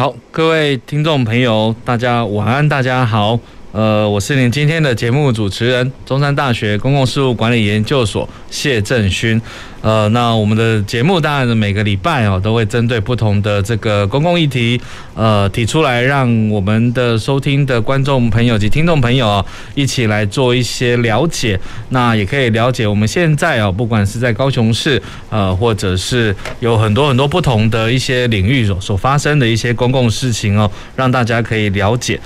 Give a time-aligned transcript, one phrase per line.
[0.00, 3.38] 好，各位听众朋友，大家晚安，大家好。
[3.72, 9.40] 呃，我是您今天的节目主持人，中山大学公共事务管理研究所谢正勋。
[9.80, 14.78] 呃，那我们的节目当然每个礼拜哦，都会针对不同的这个公共议题，
[15.14, 21.58] 呃，提出来让我们的收听的观众朋友及听众朋友啊一起来做一些了解。
[21.90, 25.00] 那也可以了解我们现在哦，不管是在高雄市，
[25.30, 32.20] 呃，或者是有很多很多不同的一些领域所所发生的一些公共事情哦，让大家可以了解。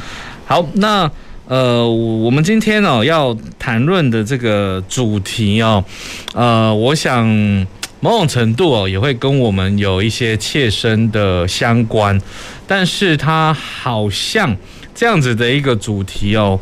[0.47, 1.11] 好，那。
[1.47, 5.85] 呃，我们今天哦要谈论的这个主题哦，
[6.33, 7.27] 呃，我想
[8.01, 12.19] 某种程度哦也会跟我们有一些切身的相关，
[12.67, 14.57] 但是它好像
[14.95, 16.59] 这样子的一个主题哦，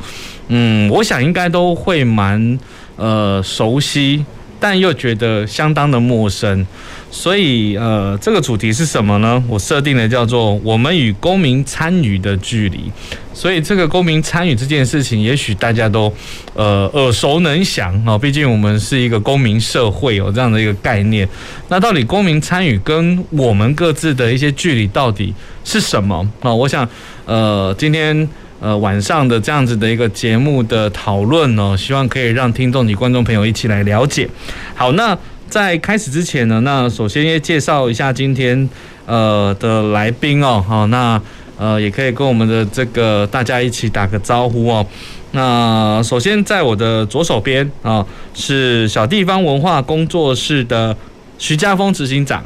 [0.48, 2.59] 嗯，我想应该都会蛮
[2.97, 4.25] 呃熟悉，
[4.63, 6.65] 但又觉得相当的陌生。
[7.11, 9.43] 所以，呃，这个主题是什么呢？
[9.47, 12.91] 我设定的叫做“我们与公民参与的距离”。
[13.35, 16.11] 所以，这个公民参与这件事情，也许大家都，
[16.55, 18.17] 呃，耳熟能详啊。
[18.17, 21.29] 毕竟我们是一个公民社会，有这样的一个概念。
[21.69, 26.55] 那到底公民参与跟我们各自的一些距离到底是什么啊？
[26.55, 26.89] 我想，
[27.27, 28.27] 呃，今天
[28.63, 34.27] 呃晚上的这样子的一个节目的讨论哦，希望可以让听众及观众朋友一起来了解。
[34.75, 35.19] 好，那。
[35.53, 38.67] 在开始之前呢，那首先也介绍一下今天
[39.05, 41.21] 呃的来宾哦，好，那
[41.59, 44.87] 呃也可以跟我们的这个大家一起打个招呼哦。
[45.33, 50.97] 那首先在我的左手边啊是小地方文化工作室的
[51.36, 52.42] 徐家峰执行长。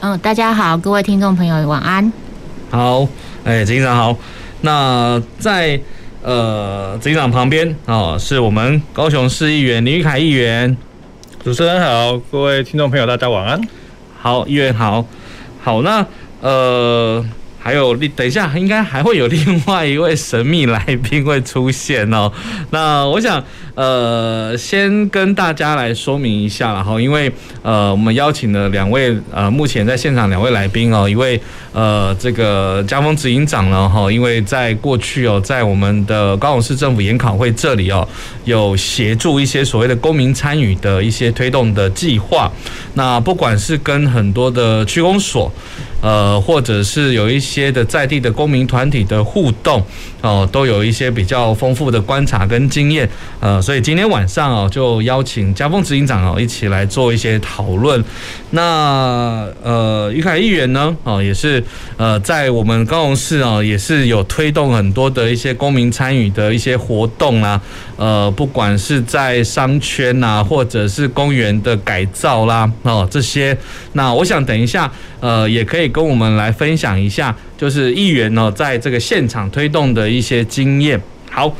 [0.00, 2.12] 嗯，大家好，各位听众朋友晚安。
[2.68, 3.06] 好，
[3.44, 4.18] 哎，执行长好。
[4.64, 5.78] 那在
[6.22, 10.74] 呃警长旁边啊是我们高雄市议员林玉凯议员。
[11.44, 13.60] 主持人好，各位听众朋友，大家晚安。
[14.18, 15.06] 好，议员好，
[15.62, 16.04] 好，那
[16.40, 17.24] 呃。
[17.64, 22.30] 还有，等一下，应该还会有另外一位神秘来宾会出现哦。
[22.68, 23.42] 那我想，
[23.74, 27.32] 呃，先跟大家来说明一下然后，因为
[27.62, 31.40] 呃，我们邀请了两位呃，目前在现场两位来宾哦，一位
[31.72, 38.06] 呃，这个家峰执行长呢哈，因为在过去哦，在我们的高雄市政府研考会这里哦，
[38.44, 42.52] 有协助一些所谓的公民参与的一些推动的计划。
[42.92, 45.50] 那不管是跟很多的区公所。
[46.04, 49.82] 呃，或者是有一些的在地的公民团体的互动，
[50.20, 53.08] 哦，都有一些比较丰富的观察跟经验，
[53.40, 58.04] 呃，所以今天晚上哦，就邀请家峰执行长哦一起来做一些讨论。
[58.54, 61.62] 那呃，育凯议员呢，哦，也是
[61.96, 67.60] 呃，在我们高雄市哦，也是有推动很多的一些公民参与的一些活动啊，
[67.96, 73.56] 呃，不管是在商圈呐，或者是公园的改造啦，哦，这些，
[73.92, 74.90] 那我想等一下，
[75.20, 75.84] 呃，也可以。
[75.94, 81.00] 跟我们来分享一下，就是议员呢，在这个现场推动的一些经验。
[81.30, 81.54] 好，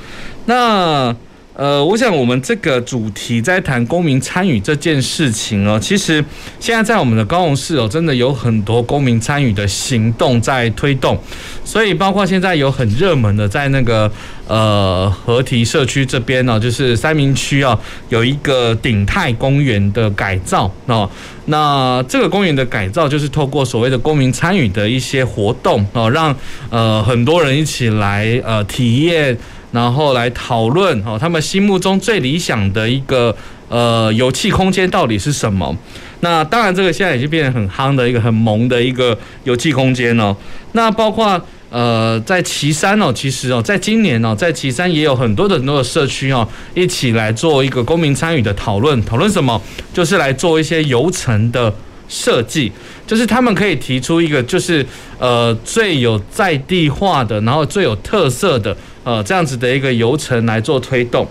[0.47, 1.15] 那
[1.56, 6.25] 呃，我想我们这个主题在谈公民参与这件事情哦，其实
[6.59, 11.16] 现在在我们的高雄市哦，真的有很多公民参与的行动在推动，
[11.64, 14.10] 所以包括现在有很热门的，在那个
[14.48, 17.78] 呃河堤社区这边呢，就是三民区啊，
[18.09, 21.09] 有一个鼎泰公园的改造哦。
[21.47, 26.34] 那这个公园的改造，就是透过所谓的公民参与的一些活动哦，让
[26.70, 29.37] 呃很多人一起来呃体验，
[29.74, 33.36] 然后来讨论哦，他们心目中最理想的一个
[33.68, 35.76] 呃游憩空间到底是什么？
[36.20, 40.34] 那当然，这个现在已经变成很夯的一个很萌的一个游憩空间哦。
[40.72, 41.44] 那包括。
[41.70, 49.04] 呃，在旗山哦，其实哦，在今年哦，在旗山也有很多的很多的社区哦，一起来做一个公民参与的讨论。
[49.04, 49.60] 讨论什么？
[49.93, 51.75] 就是来做一些游程的
[52.08, 52.70] 设计，
[53.08, 54.87] 就是他们可以提出一个，就是
[55.19, 61.24] 呃最有在地化的，然后最有特色的呃这样子的一个流程来做推动。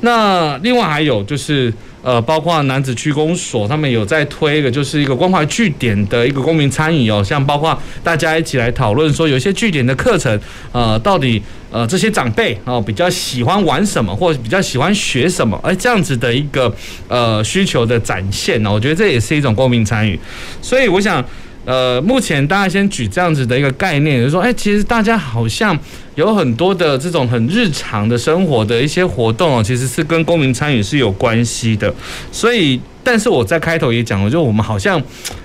[0.00, 1.72] 那另外还有就是。
[2.02, 10.40] 呃，包括男子区公所，他们有在推一个，就是一个关怀据点的一个公民参与哦，像包括大家一起来讨论说，有一些据点的课程，
[10.72, 16.74] 呃，到底呃这些长辈哦比较喜欢玩什么，或者比较喜欢学什么，哎，这样子的一个
[17.06, 20.18] 呃需求的展现呢，我觉得这也是一种公民参与，
[20.62, 21.22] 所以我想。
[21.66, 25.78] 呃，目前大家先举这样子的一个概念，就是说，哎，其实大家好像
[26.14, 31.92] 有很多的这种很日常的生活的一些活动哦，其实是跟公民参与是有关系的。
[32.32, 35.00] 所以，但是我在开头也讲了，就我们好像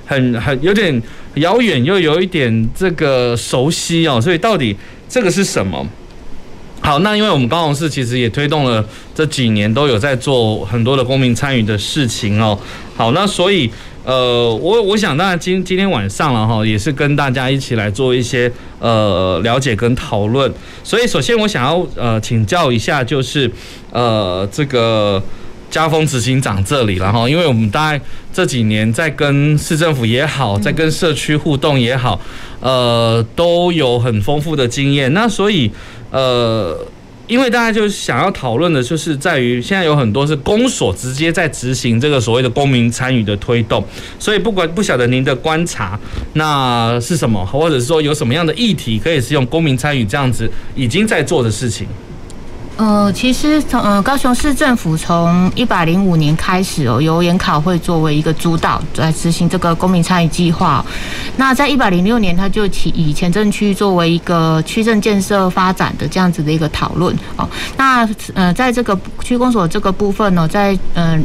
[0.05, 0.99] 很很有点
[1.35, 4.19] 遥远，又有一点这个熟悉哦。
[4.19, 4.75] 所以，到底
[5.09, 5.85] 这个是什么？
[6.79, 8.83] 好，那因为我们高雄市其实也推动了
[9.13, 12.57] 这几年都有在做很多的公民参与的事情哦。
[12.95, 13.69] 好，那所以。
[14.05, 20.53] 呃，我我想当然今今天晚上了哈，也是跟大家一起来做一些呃了解跟讨论。
[20.83, 23.51] 所以首先我想要呃请教一下，就是
[23.91, 25.21] 呃这个
[25.71, 32.21] 家风执行长这里了哈，因为我们大概这几年在跟市政府也好，在跟社区互动也好，
[32.59, 35.11] 呃都有很丰富的经验。
[35.13, 35.71] 那所以
[36.11, 36.77] 呃。
[37.27, 43.83] 因为大家就想要讨论的，就是在于现在有很多是公所直接在执行这个所谓的公民参与的推动，
[44.19, 45.99] 所以不管不晓得您的观察
[46.33, 51.87] 那是什么，或者是说有什么样的议题可以是用公民参与这样子已经在做的事情。
[52.77, 60.85] 呃，其实从呃高雄市政府从一百零五年开始哦，由研考会作为一个主导来执行这个公民参与计划。
[61.37, 67.49] 那在一百零六年，他就起以前镇区作为一个区镇建设发展的这样子的一个讨论哦。
[67.77, 71.23] 那呃，在这个区公所这个部分呢，在嗯。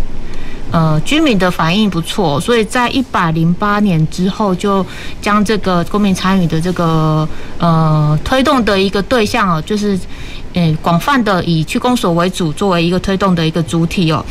[0.73, 4.87] 呃，居民的反应不错，所以在一百零八年之后，就
[5.21, 9.99] 将这个公民参与的这个呃推动的一个对象哦，就是
[10.55, 14.25] 呃广泛的以区公所为主，作为一个推动的一个主体哦。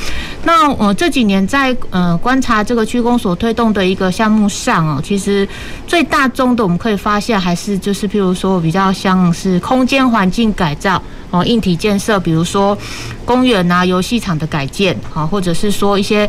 [0.44, 5.48] 那我这几年在呃观察这个区公所推动的一个项目上哦，其实
[5.88, 11.02] 最大宗的我们可以发现还是就是譬如说比较像是空间环境改造。
[11.32, 12.76] 哦，硬体建设，比如说
[13.24, 16.28] 公园啊、游戏场的改建，啊，或者是说一些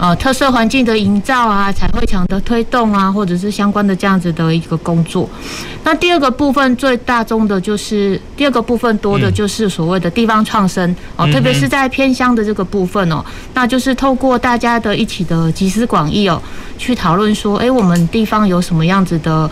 [0.00, 5.28] 呃特色环境的营造啊、彩绘墙的推动啊，或者是相关的这样子的一个工作。
[5.84, 16.40] 那第二个部分最大宗的就是第二个部分多的就是所谓的地方创生哦，特别是在偏乡的这个部分哦，那就是透过大家的一起的集思广益哦，
[16.78, 19.50] 去讨论说，哎，我们地方有什么样子的。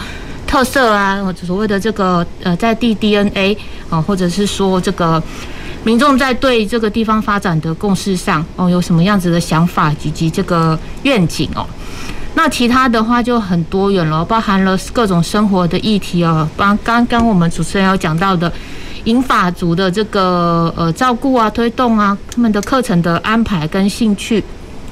[0.48, 3.54] 特色啊，所谓的这个呃在地 DNA
[3.90, 5.22] 啊，或者是说这个
[5.84, 11.66] 民众在对这个地方发展的共识上哦，有什么样子的想法以及这个愿景哦？
[12.34, 18.52] 那其他的话就很多元了，包含了各种生活的议题哦，刚刚刚我们主持人有讲到的
[19.04, 24.42] 银发族的这个呃照顾啊、推动啊，他们的课程的安排跟兴趣。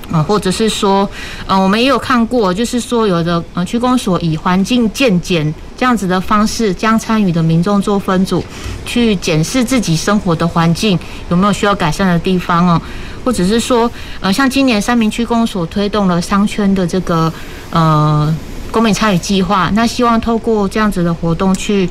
[0.08, 1.10] 啊，或者是说，
[1.48, 8.42] 呃，我们也有看过，就是说有的呃区公所以环境健检这样子的方式，将参与的民众做分组，
[8.84, 10.98] 去检视自己生活的环境
[11.30, 12.80] 有没有需要改善的地方哦，
[13.24, 13.90] 或者是说，
[14.20, 17.32] 呃，像今年三明区公所推动了商圈的这个
[17.70, 18.34] 呃
[18.70, 21.88] 公民参与计划，那希望透过这样子的活动去。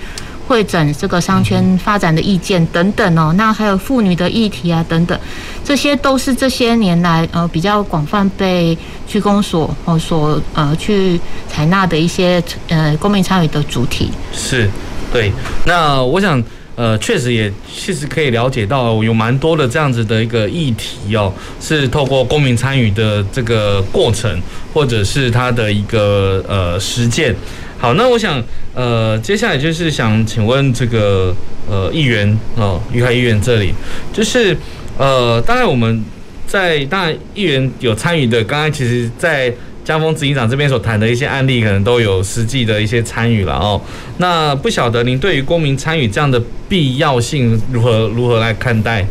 [0.47, 5.19] 会诊这个商圈发展的意见等等哦，那还有妇女的议题啊等等，
[5.63, 8.77] 这些都是这些年来呃比较广泛被
[9.07, 14.11] 区公所哦所呃去采纳的一些呃公民参与的主题。
[14.33, 14.69] 是，
[15.11, 15.31] 对。
[15.65, 16.41] 那我想
[16.75, 24.39] 呃确实也其实可以了解到有蛮多的这样子的一个议题哦，是透过公民参与的这个过程，
[24.73, 27.35] 或者是他的一个呃实践。
[27.77, 28.41] 好，那我想，
[28.73, 31.35] 呃，接下来就是想请问这个，
[31.69, 33.73] 呃，议员哦，于海议员这里，
[34.13, 34.57] 就是，
[34.97, 36.03] 呃，大概我们
[36.47, 39.53] 在当然议员有参与的，刚才其实，在
[39.83, 43.79] 佳丰执行长这边所谈的一些案例，可能都有实际的一些参与了哦。
[44.17, 49.05] 那不晓得您对于公民参与这样的必要性如何如何来看待？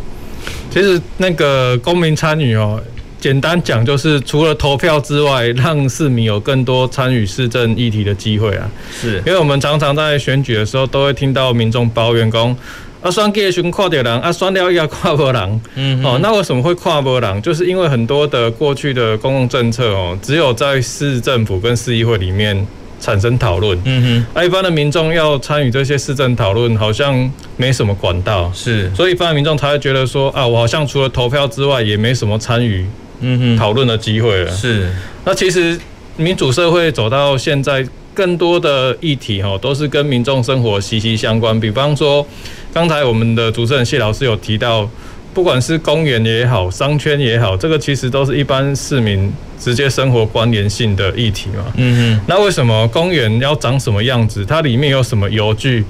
[0.69, 2.81] 其实那个公民参与哦。
[3.19, 8.69] 简单讲就是，除了投票之外，让市民有更多参与市政议题的机会啊。
[8.91, 12.55] 是，因为我们常常在选举的时候，都会听到民众抱怨讲，
[13.01, 15.61] 啊选举的时候看到人，啊选了也跨不人。
[15.75, 17.41] 嗯，哦，那为什么会跨不人？
[17.41, 22.67] 就是因为很多的过去的公共政策哦，只有在市政府跟市议会里面
[22.99, 23.79] 产生讨论。
[23.85, 28.51] 嗯哼，啊，一般的民众要参与这些市政讨论，好像没什么管道。
[28.53, 32.85] 是，所以一般的民众才会觉得说，啊，我好像除了投票之外，也没什么参与。
[33.21, 34.51] 嗯哼，讨论的机会了。
[34.51, 34.89] 是，
[35.23, 35.79] 那其实
[36.17, 41.59] 民主社会走到现在，更多的议题哈，都是跟民众生活息息相关。
[41.59, 42.25] 比方说，
[42.73, 44.89] 刚才我们的主持人谢老师有提到，
[45.33, 49.29] 不管是公园也好，商圈也好，这个其实都是一般市民
[49.59, 51.65] 直接生活关联性的议题嘛。
[51.75, 54.45] 嗯嗯，那为什么公园要长什么样子？
[54.45, 55.83] 它里面有什么游具，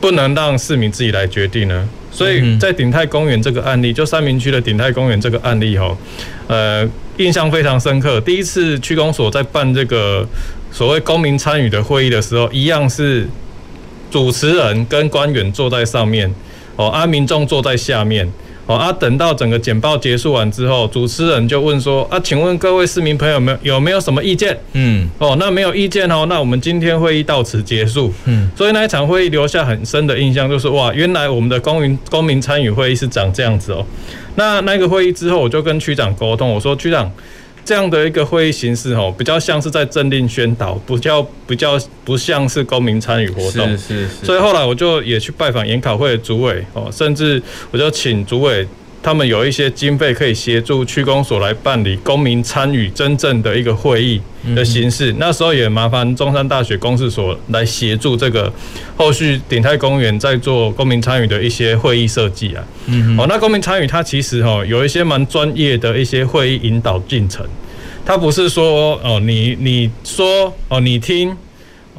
[0.00, 1.86] 不能让市民自己来决定呢？
[2.10, 5.96] 所以在鼎泰公园这个案例，就三明区的鼎泰公园这个案例哈，
[6.46, 6.88] 呃，
[7.18, 8.20] 印象非常深刻。
[8.20, 10.26] 第一次区公所在办这个
[10.72, 13.28] 所谓公民参与的会议的时候，一样是
[14.10, 16.32] 主持人跟官员坐在上面，
[16.76, 18.28] 哦，啊，民众坐在下面。
[18.68, 24.54] 哦啊，等到整个简报结束完之后，主持人就问说：啊，请问各位市民朋友有没有有没有什么意见？
[24.74, 28.12] 嗯，哦，那没有意见哦，那我们今天会议到此结束。
[28.26, 33.84] 嗯，所以那一场会议留下很深的印象，就是哇，原来我们的公民公民参与会议是长这样子哦。
[34.34, 37.10] 那那个会议之后，我就跟区长沟通，我说区长。
[37.68, 43.68] 这样的一个会议形式哦，比较像是在政令宣导，比较比较不像是公民参与活动。
[43.72, 44.24] 是是是。
[44.24, 48.66] 所以后来我就也去拜访研考会的主委哦，甚至我就请主委。
[49.08, 54.20] 他们有一些经费可以协助区公所来办理公民参与真正的一个会议
[54.54, 55.14] 的形式。
[55.18, 58.52] 那时候也麻烦中山大学公事所来协助这个
[58.98, 62.62] 后续鼎泰公园在做公民参与的一些会议设计啊。
[62.84, 67.46] 嗯哦，那公民参与它其实哦有一些蛮专业的一些会议引导进程，
[68.04, 71.34] 它不是说哦你你说哦你听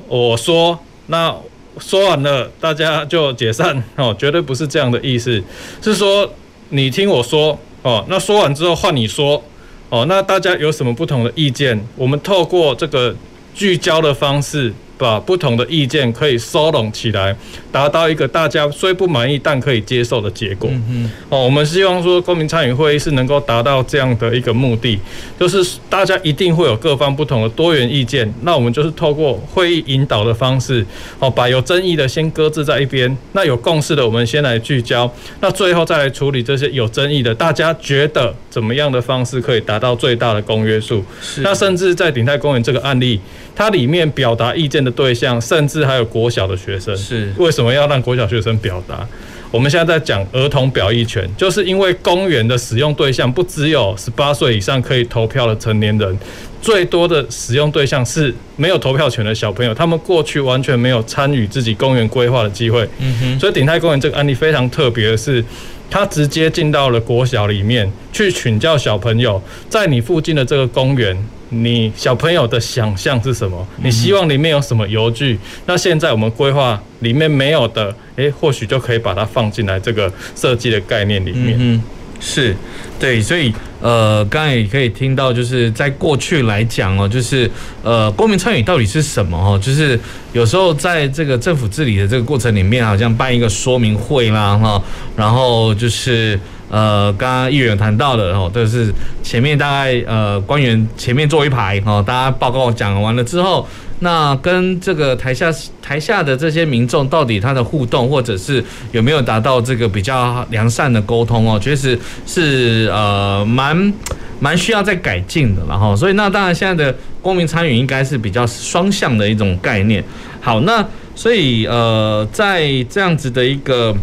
[0.08, 1.36] 我说，那
[1.80, 5.44] 说完了大家就解散哦，绝对不是这样的意思，
[5.82, 6.32] 是说。
[6.70, 9.44] 你听我说哦，那说完之后换你说
[9.90, 11.80] 哦，那大家有什么不同的意见？
[11.96, 13.16] 我们透过这个
[13.54, 14.74] 聚焦的方式。
[15.00, 17.34] 把不同的意见可以收拢起来，
[17.72, 20.70] 达到一个大家虽不满意但可以接受的结果。
[20.72, 25.00] 嗯哦，我们希望说公民参与会议是能够达到这样的一个目的，
[25.40, 30.86] 就是大家一定会有各方不同的多元意见，那我们就是透过会议引导的方式，
[31.20, 41.02] 哦，把有争议的先搁置在一边，那有共识的我们先来聚焦，那最后再来处理这些有争议的，大家觉得怎么样的方式可以达到最大的公约数？
[41.22, 41.40] 是。
[41.40, 43.22] 那甚至在鼎泰公园这个案例。
[43.60, 46.96] 它里面表达意见的对象，甚至还有国小的学生。
[46.96, 49.06] 是为什么要让国小学生表达？
[49.52, 56.18] 我们现在在讲儿童表意权，就是因为公园的使用对象不只有十八岁以上可以投票的成年人，
[56.62, 62.88] 最多的使用对象是没有投票权的小朋友，他们过去完全没有参与自己公园规划的机会。
[63.00, 63.40] 嗯哼。
[63.42, 65.44] 所以鼎泰公园这个案例非常特别的是，
[65.90, 71.18] 他直接进到了国小里面去请教小朋友，在你附近的这个公园。
[71.52, 73.68] 你小朋友的想象是什么？
[73.78, 75.36] 你希望里面有什么游具？
[75.66, 81.58] 那现在我们规划里面没有的，诶，或许就可以把它放进来这个设计的概念里面。
[81.60, 81.82] 嗯，
[82.20, 82.56] 是，
[83.00, 87.50] 对，所以呃，刚才也可以听到，就是在过去来讲哦，就是
[87.84, 89.60] 呃，公民参与到底是什么哦？
[89.62, 90.00] 就是
[90.34, 94.82] 有时候在这个政府治理的这个过程里面，好像办一个说明会啦，哈，
[95.16, 96.40] 然后就是。
[96.72, 103.68] 呃，刚刚议员谈到的哦，就是前面大概呃官员前面坐一排哦，大家报告讲完了之后，
[104.00, 105.52] 那跟这个台下
[105.82, 113.94] 台下的这些民众到底他的互动，或者是有没有达到这个比较良善的沟通哦，确实是呃蛮
[114.40, 120.04] 蛮需要再改进的，然后所以那当然现在的公民参与应该是比较双向的一种概念。
[120.42, 123.96] 好，那所以呃在这样子的一个。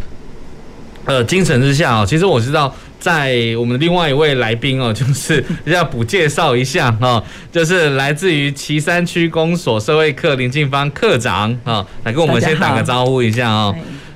[1.08, 7.22] 呃，精神之下啊，其实我知道，在我们另外一位来宾哦，就是要补介绍一下哦，
[7.52, 13.74] 就是来自于旗山区公所社会课林静芳课长啊，来跟我们先打个招呼一下哦。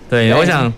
[0.09, 0.73] 对，我想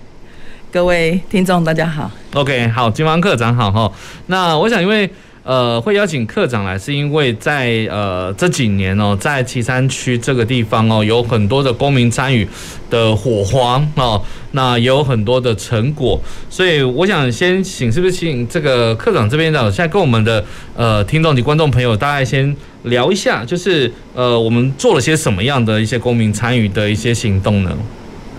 [0.71, 2.11] 各位听众大家好。
[2.35, 3.93] OK，好，金芳课长好哈。
[4.27, 5.11] 那我想因为。
[5.45, 12.47] 呃，会邀请课长来，是因为在呃这几年哦，在旗山区这个地方哦，有很多的公民参与
[12.89, 14.23] 的火花哦，
[14.53, 20.45] 那也有很多的成果，所以我想先请，是不是请这个课长这边的，现在跟我们的
[20.77, 27.77] 呃听众及观众朋友大概先聊一下，就是呃我们做了些什么样的一些公民参与的一些行动呢？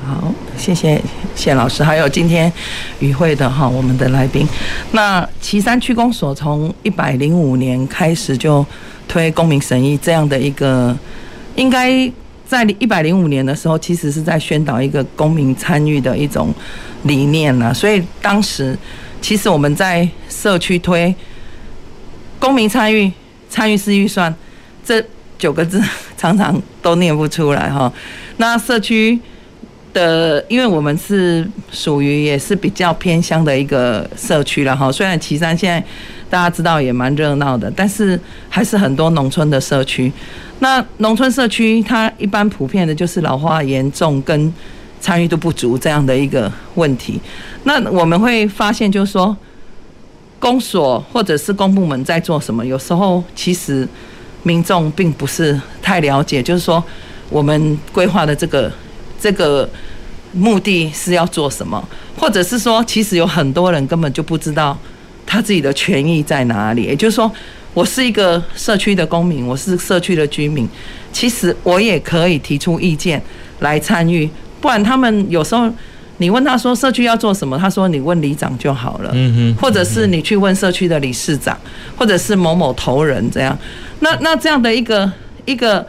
[0.06, 1.02] 好，谢谢
[1.34, 2.52] 谢老师，还有今天
[3.00, 4.46] 与会的哈，我们的来宾。
[4.92, 8.66] 那旗山区公所从一百零五年开始就
[9.08, 10.94] 推公民审议这样的一个，
[11.56, 12.12] 应该
[12.46, 16.54] 在一百零五年的时候，其实是在宣导一个公民参与的一种
[17.04, 17.74] 理念了。
[17.74, 18.78] 所以当时
[19.22, 21.16] 其实我们在社区推
[22.40, 23.10] 公民参与，
[23.50, 24.34] 参与式预算
[24.84, 25.02] 这
[25.40, 25.82] 九个字
[26.18, 27.92] 常常都念不出来哈。
[28.36, 29.18] 那社区。
[29.94, 34.92] 的，因为我们是属于也是比较偏乡的一个社区了哈。
[34.92, 35.80] 虽然旗山现在
[36.30, 38.20] 大家知道也蛮热闹的，但是
[38.50, 40.12] 还是很多农村的社区。
[40.60, 44.52] 那农村社区它一般普遍的就是老化严重跟
[45.00, 47.22] 参与度不足这样的一个问题。
[47.64, 49.36] 那我们会发现，就是说
[50.40, 53.88] 公所或者是公部门在做什么，有时候其实
[54.42, 56.84] 民众并不是太了解，就是说
[57.30, 58.72] 我们规划的这个。
[59.24, 59.70] 这个
[60.34, 61.82] 目的是要做什么，
[62.18, 64.78] 或者是说，其实有很多人根本就不知道
[65.26, 66.84] 他自己的权益在哪里。
[66.84, 67.32] 也就是说，
[67.74, 70.68] 我是一个社区的公民，我是社区的居民，
[71.14, 73.24] 其实我也可以提出意见
[73.62, 74.30] 来参与。
[74.60, 75.72] 不然他们有时候
[76.18, 81.58] 你问他说社区要做什么，他说你问里长就好了，嗯哼，或者是你去问社区的理事长，
[81.96, 83.58] 或者是某某头人这样。
[84.02, 85.10] 那那这样的一个
[85.46, 85.88] 一个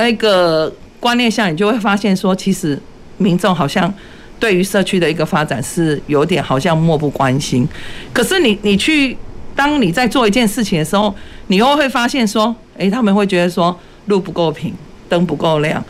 [0.00, 0.72] 一个
[1.04, 2.80] 观念下，你就会发现说，其实
[3.18, 3.92] 民众好像
[4.40, 7.68] 对于社区的一个发展是有点好像漠不关心。
[8.14, 9.14] 可是你你去。
[9.56, 11.14] 当你在做一件事情的时候，
[11.46, 14.74] 你又会发现说，诶，他们会觉得说路不够平，
[15.08, 15.80] 灯不够亮，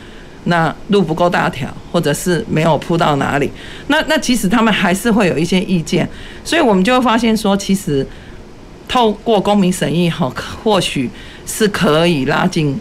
[0.43, 3.49] 那路不够大条，或者是没有铺到哪里，
[3.87, 6.07] 那那其实他们还是会有一些意见，
[6.43, 8.05] 所以我们就会发现说，其实
[8.87, 10.31] 透过公民审议哈，
[10.63, 11.09] 或许
[11.47, 12.79] 是可以拉近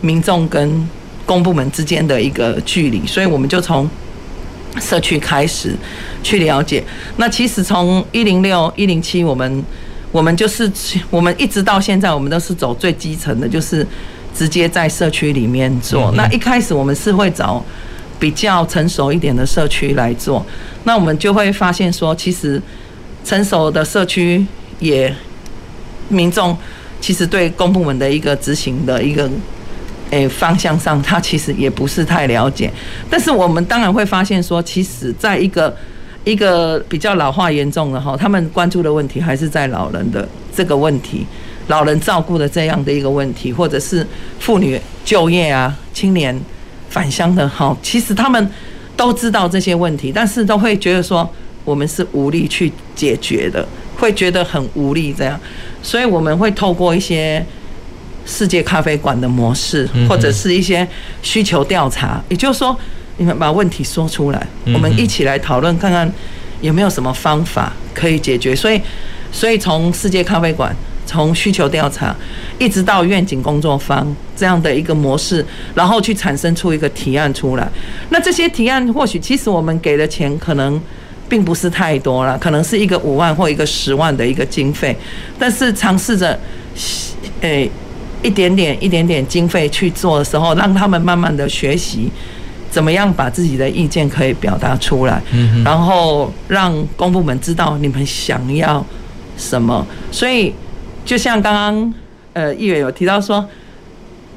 [0.00, 0.88] 民众跟
[1.26, 3.88] 公部门之间的一个距离，所以我们就从
[4.80, 5.74] 社区开始
[6.22, 6.82] 去了解。
[7.16, 9.64] 那其实从一零六一零七我们。
[10.14, 10.70] 我们就是，
[11.10, 13.84] 我们一直到现在，我们都是走最基层的，就是
[14.32, 16.12] 直接在社区里面做。
[16.12, 17.60] 那一开始我们是会找
[18.20, 20.46] 比较成熟一点的社区来做，
[20.84, 22.62] 那我们就会发现说，其实
[23.24, 24.46] 成熟的社区
[24.78, 25.12] 也
[26.08, 26.56] 民众
[27.00, 29.28] 其实对公部门的一个执行的一个
[30.14, 32.70] 诶方向上，他其实也不是太了解。
[33.10, 35.74] 但是我们当然会发现说，其实在一个
[36.22, 41.26] 一个比较老化严重的哈，他们关注的问题还是在老人的这个问题，
[41.66, 44.06] 老人照顾的这样的一个问题，或者是
[44.38, 46.38] 妇女就业啊、青年
[46.88, 48.50] 返乡的哈，其实他们
[48.96, 51.28] 都知道这些问题，但是都会觉得说
[51.64, 53.66] 我们是无力去解决的，
[53.96, 55.38] 会觉得很无力这样，
[55.82, 57.44] 所以我们会透过一些
[58.26, 60.86] 世界咖啡馆的模式，或者是一些
[61.22, 62.76] 需求调查，也就是说。
[63.16, 66.12] 你们把问题说出来，我们一起来讨论，看看
[66.60, 68.56] 有没有什么方法可以解决。
[68.56, 68.80] 所以，
[69.30, 70.74] 所以从世界咖啡馆，
[71.06, 72.12] 从需求调查，
[72.58, 74.04] 一直到愿景工作坊
[74.36, 77.68] 这样的一个模式，然后去产生出一个提案出来。
[78.10, 80.82] 那这些提案，或许其实我们给的钱可能
[81.28, 84.96] 并不是太多了，可能是一个五万或一个十万的一个经费，
[85.38, 86.36] 但是尝试着，
[87.42, 87.70] 诶，
[88.24, 92.10] 一点点、一点点经费去做的时候，让他们慢慢的学习。
[92.70, 98.84] 怎么样把自己的意见可以表达出来，嗯然后让公部门知道你们想要
[99.36, 99.86] 什么。
[100.10, 100.52] 所以，
[101.04, 101.94] 就像刚刚
[102.32, 103.48] 呃议员有提到说，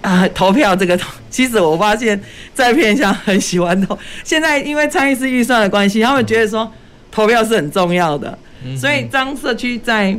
[0.04, 0.96] 啊投票这个，
[1.32, 2.22] 其实我发现
[2.54, 3.98] 在偏乡很喜欢投。
[4.24, 6.72] 现在因为参与式预算的关系，他们觉得说
[7.10, 8.38] 投票是很重要的。
[8.80, 10.16] 所以当社区在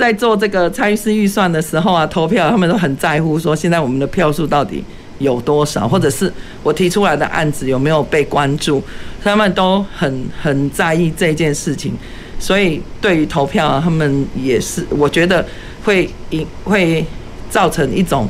[0.00, 4.82] 在做这个参与式预算的时候啊，投票他们都很在乎，说现在我们的票数到底。
[5.20, 6.32] 有多少，或者是
[6.62, 8.82] 我提出来的案子有没有被关注，
[9.22, 11.92] 他们都很很在意这件事情，
[12.38, 15.44] 所以对于投票，他们也是，我觉得
[15.84, 17.04] 会引会
[17.50, 18.26] 造成一种，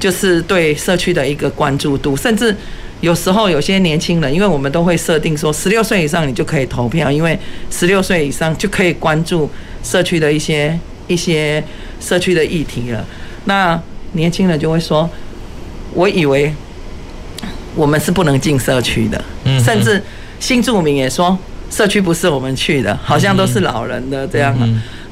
[0.00, 2.52] 就是对社区的一个关注度，甚至
[3.00, 7.38] 有时候有些年轻人，因为我们都会设定说，十六岁以上你就可以投票，因为
[7.70, 9.48] 十六岁以上就可以关注
[9.84, 11.62] 社区的一些一些
[12.00, 13.04] 社区的议题了，
[13.44, 13.80] 那
[14.12, 15.08] 年轻人就会说。
[15.94, 16.52] 我以为
[17.74, 19.18] 我们是不能进社区的，
[19.64, 20.02] 甚至
[20.38, 21.38] 新住民也说
[21.70, 24.54] 社区不是我们去的，好像都是老人的这样。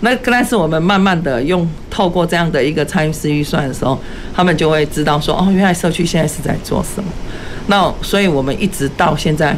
[0.01, 3.99] 那但是我们慢慢的用透过这样的一个参与式预算的时候，
[4.35, 7.11] 他们就会知道说，哦，原来社区现在是在做什么。
[7.69, 9.57] 那所以我们一直到现在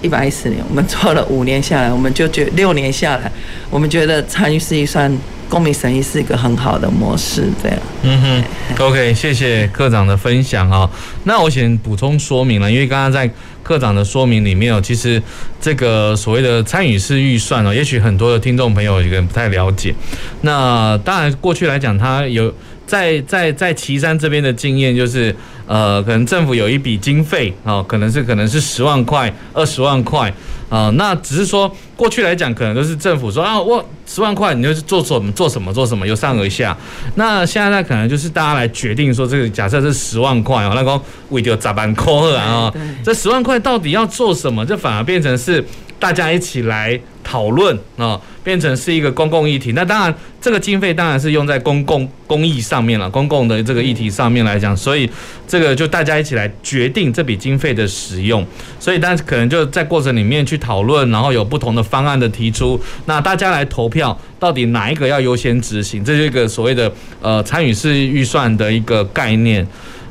[0.00, 3.30] 一百一十年，我们做了五年下来，我们就觉六年下来，
[3.68, 5.14] 我们觉得参与式预算。
[5.52, 7.78] 公民审议是一个很好的模式，这样。
[8.04, 8.44] 嗯哼
[8.86, 10.88] ，OK，谢谢科长的分享啊。
[11.24, 13.30] 那我先补充说明了，因为刚刚在
[13.62, 15.22] 科长的说明里面哦，其实
[15.60, 19.94] 这个所谓的参与式预算哦，也许很多的听众朋友可能不太了解。
[20.40, 22.50] 那当然，过去来讲，它有
[22.86, 25.34] 在在在岐山这边的经验，就是
[25.66, 30.32] 呃，可能政府有一笔经费啊，可能是可能是十万块、二十万块。
[30.68, 36.74] 啊、呃，那只是说过去来讲，可能都是政府说啊，我十万块，你就是做什么做什么做什么，由上而下。
[37.16, 42.72] 那现在呢，可能就是大家来决定说，这个假设是十万块哦，那个为了砸板扣二啊，
[43.04, 44.64] 这十万块到底要做什么？
[44.64, 45.62] 这反而变成是
[45.98, 48.20] 大家一起来讨论啊。
[48.44, 55.08] 变成是一个公共议题，那当然这个经费当然是用在公共公益上面了，公共的这个议题上面来讲，所以
[55.46, 58.44] 这个就大家一起来决定这笔经费的使用，
[58.80, 69.64] 所以但是可能就在过程里面去讨论，然后有不同的方案的提出，那大家来投票，到底哪一个要优先执行，这是一个所谓的呃参与式预算的一个概念，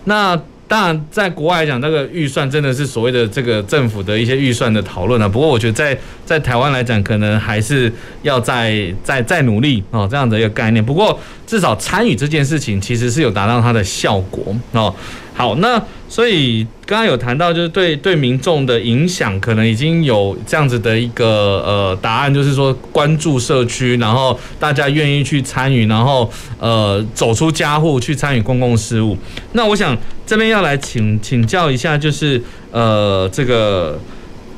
[0.06, 0.42] 那。
[0.72, 5.28] 当然，在国外来讲，那个预算真的是所谓的这个政府的一些预算的讨论啊。
[5.28, 10.82] 不过，我觉得在在台湾来讲，可能还是要再再再努力哦，这样的一个概念。
[10.82, 14.96] 不过，至少参与这件事情，其实是有达到它的效果哦。
[15.34, 15.78] 好，那
[16.12, 29.18] 所以刚刚有谈到，就是对对民众的影响，可能已经有这样子的一个呃答案，就是说关注社区，然后大家愿意去参与，然后呃走出家户去参与公共事务。
[29.54, 29.98] 那我想
[30.28, 33.98] 这边要来请请教一下，就是呃这个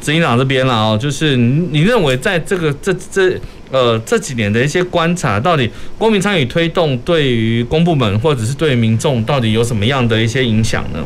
[0.02, 3.40] 执行长这边了哦，就是你你认为在这个这这。
[3.72, 11.00] 呃，这几年的一些观察，到底公民参与推动对于公部门或者是对民众，到底有什么样的一些影响呢？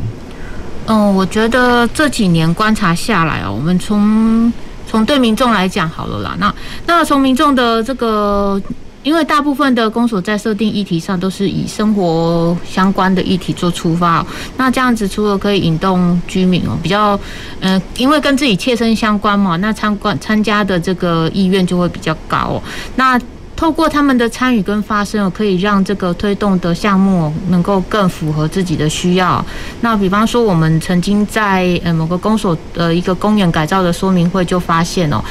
[0.87, 4.51] 嗯，我觉得这几年观察下来哦，我们从
[4.87, 6.53] 从对民众来讲好了啦，那
[6.85, 8.61] 那从民众的这个。
[9.03, 14.25] 因为大部分的公所在设定议题上都是以生活相关的议题做出发，
[14.57, 17.17] 那这样子除了可以引动居民哦，比较
[17.61, 22.63] 嗯，因为跟自己切身相关嘛，那参观参加的这个意愿就会比较高哦。
[22.97, 23.17] 那
[23.57, 29.43] 透过他们的参与跟发声，可以让这个推动的项目能够更符合自己的需要。
[29.81, 35.21] 那比方说，我们曾经在呃某个公所的一个公园改造的说明会就发现哦，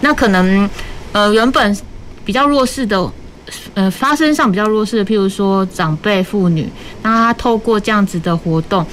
[0.00, 0.70] 那可能
[1.12, 1.76] 呃原本
[2.24, 3.12] 比较弱势的。
[3.74, 6.66] 呃，发声上比较弱势的，譬如说长辈、妇女，
[7.02, 8.86] 那他透过这样子的活动，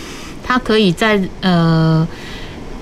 [0.43, 2.06] 他可以在呃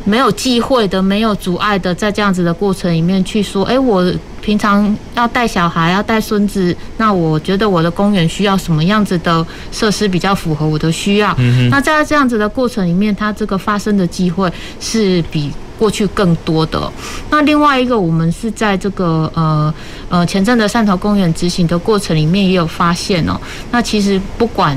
[0.08, 4.10] 没有忌讳的、没有阻碍的，在这样子的过程里面去说，哎，我
[4.42, 11.36] 平常要带小孩、要带孙子，那我觉得我的公园需要什么样子的设施比较符合我的需要。
[11.38, 15.52] 嗯，那在这样子的过程里面，它这个发生的机会是比。
[15.78, 16.92] 过去更多的，
[17.30, 19.72] 那另外一个，我们是在这个呃
[20.10, 23.40] 呃前阵的汕头公园执行的过程里面也有发现哦。
[23.70, 24.76] 那其实不管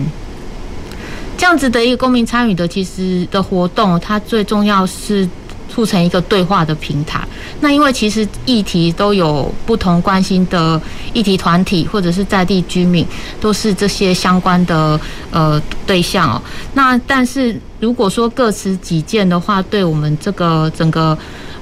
[1.40, 5.26] 这样子的一个公民参与的，其实的活动，它最重要是
[5.70, 7.26] 促成一个对话的平台。
[7.61, 10.79] 那因为其实议题都有不同关心的
[11.14, 13.07] 议题团体或者是在地居民，
[13.40, 15.00] 都是这些相关的
[15.31, 16.42] 呃对象哦。
[16.74, 21.16] 那但是如果说各持己见的话，对我们这个整个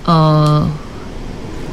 [0.05, 0.69] 呃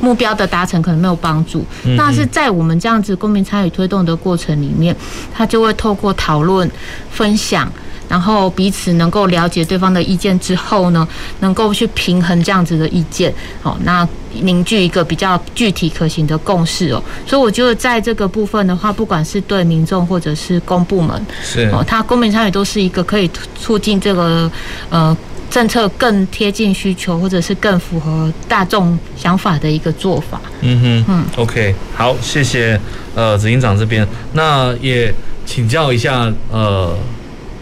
[0.01, 1.65] 目标的达成可能没有帮助。
[1.97, 4.95] 但是在我们这样子公民参与推动的过程里面，
[5.33, 6.69] 他就会透过讨论
[7.09, 7.71] 分享。
[8.07, 11.07] 然后彼此能够了解对方的意见之后呢，
[11.39, 14.07] 能够去平衡这样子的意见，好，那
[14.41, 17.01] 凝聚一个比较具体可行的共识哦。
[17.25, 24.51] 所以我觉得在这个部分的话，不管是对民众或者是公部门，是哦，他公民参与都是一个可以促进这个
[24.89, 25.15] 呃
[25.49, 30.41] 政策更贴近需求，或者是更符合大众想法的一个做法。
[30.61, 32.79] 嗯哼，嗯，OK，好，谢谢
[33.13, 35.13] 呃执行长这边，那也
[35.45, 36.95] 请教一下呃。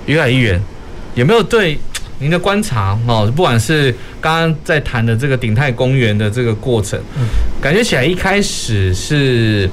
[0.06, 0.62] 于海议员，
[1.16, 1.80] 有没有对
[2.24, 3.30] 您的观察哦？
[3.36, 6.98] 不管是刚刚在谈的这个鼎泰公园的这个过程，
[7.62, 9.70] 感觉起来一开始是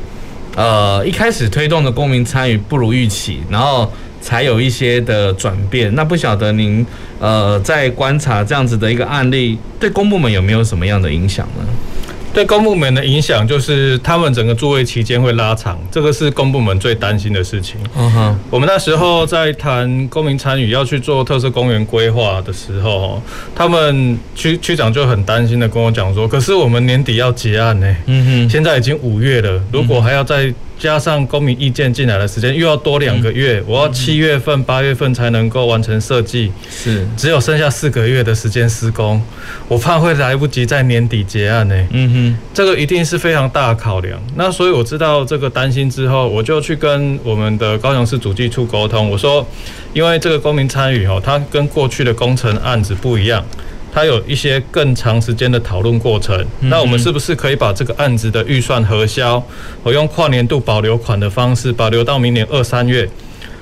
[0.57, 5.95] 呃一开始推动的公民参与不如预期，然后才有一些的转变。
[5.95, 6.85] 那不晓得您
[7.21, 11.65] 呃在观察这样子的一个案例，对公部门有没有什么样的影响呢？
[12.33, 17.77] 对公部门的影响就是，他们整个座位期间会拉长，这个是公部门最担心的事情。
[17.97, 23.21] 嗯哼，我们那时候在谈公民参与要去做特色公园规划的时候，
[23.55, 39.23] 他们区区长就很担心的跟我讲说：“可是我们年底要结案呢，嗯哼，现在已经五月了，如果还要再……”加上公民意见进来的时间又要多两个月，我要七月份、八月份才能够完成设计，是只有剩下四个月的时间施工，
[39.69, 41.87] 我怕会来不及在年底结案呢。
[41.91, 44.19] 嗯哼，这个一定是非常大的考量。
[44.37, 49.47] 那所以我知道这个担心之后，我就去跟我们的高雄市主计处沟通，我说，
[49.93, 53.45] 因为这个公民参与哦，它跟过去的工程案子不一样。
[53.93, 59.43] 它有一些更长时间的讨论过程，那我们是不是可以把这个案子的预算核销，
[59.83, 63.09] 我用跨年度保留款的方式保留到明年二三月，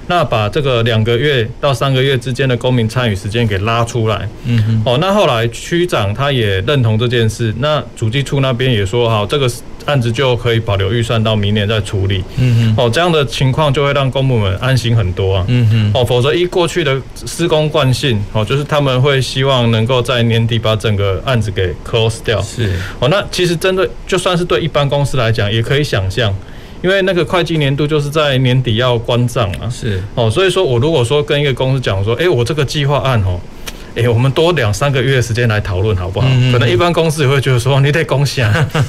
[0.09, 4.29] 那把这个两个月到三个月之间的公民参与时间给拉出来。
[4.45, 9.49] 嗯哼，哦，那后来区长他也认同这件事，那主计处那边也说好这个。
[9.87, 12.23] 案子就可以保留预算到明年再处理。
[12.37, 15.43] 嗯哼，哦，这样的情况就会让公部门安心很多啊。
[15.49, 22.39] 嗯哼，哦，否则依过去的施工惯性，哦，就是他们会希望能够在年底把整个案子给 close 掉。
[22.43, 26.35] 是，哦，那其实针对就算是对一般公司来讲，也可以想象，
[26.83, 29.69] 因为那个会计年度就是在年底要关账啊。
[29.71, 33.41] 是，哦，所以说我如果说跟一个公司讲说，哎，我这个计划案哦。
[33.97, 36.29] 哎、欸，我们多两三个月的时间来讨论好不好？
[36.31, 38.49] 嗯嗯，可能一般公司也会觉得说，你得贡献，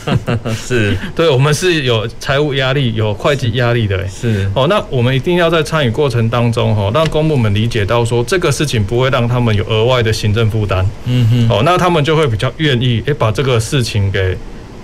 [0.54, 4.68] 是对，我们是有财务压力、有会计压力的、欸，是哦。
[4.70, 14.38] 那我们一定要在参与过程当中，哈，让公部门理解到说，这个事情不会让他们有额外的行政负担，嗯哼，哦，那他们就会比较愿意，哎，把这个事情给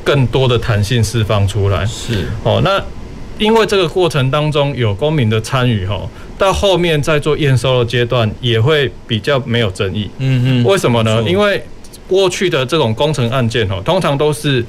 [0.06, 2.62] 更多的弹性释放出来，是哦。
[2.64, 2.82] 那
[3.38, 6.00] 因为这个过程当中有公民的参与，哈。
[6.38, 10.10] 到后面在做验收的阶段，也会比较没有争议。
[10.20, 11.24] 嗯嗯，为什么呢？
[11.24, 11.64] 因为
[12.10, 14.64] 过去的这种工程案件哦，通常都是，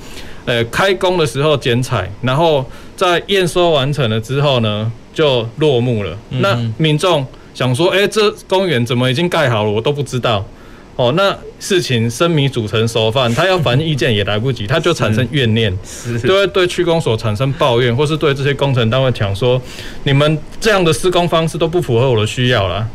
[0.44, 2.64] 呃，开工的时候剪彩，然后
[2.96, 6.16] 在验收完成了之后呢，就落幕了。
[6.30, 10.44] 那民众想说，哎，这公园怎么已经盖好了，我都不知道。
[10.96, 15.70] 哦，那事情生米煮成熟饭，他要反映意见也来不及， 他就产生怨念，
[16.24, 19.60] 就会对区公所产生抱怨，或是对这些工程单位讲说，
[20.04, 22.88] 你们这样的施工方式都不符合我的需要啦。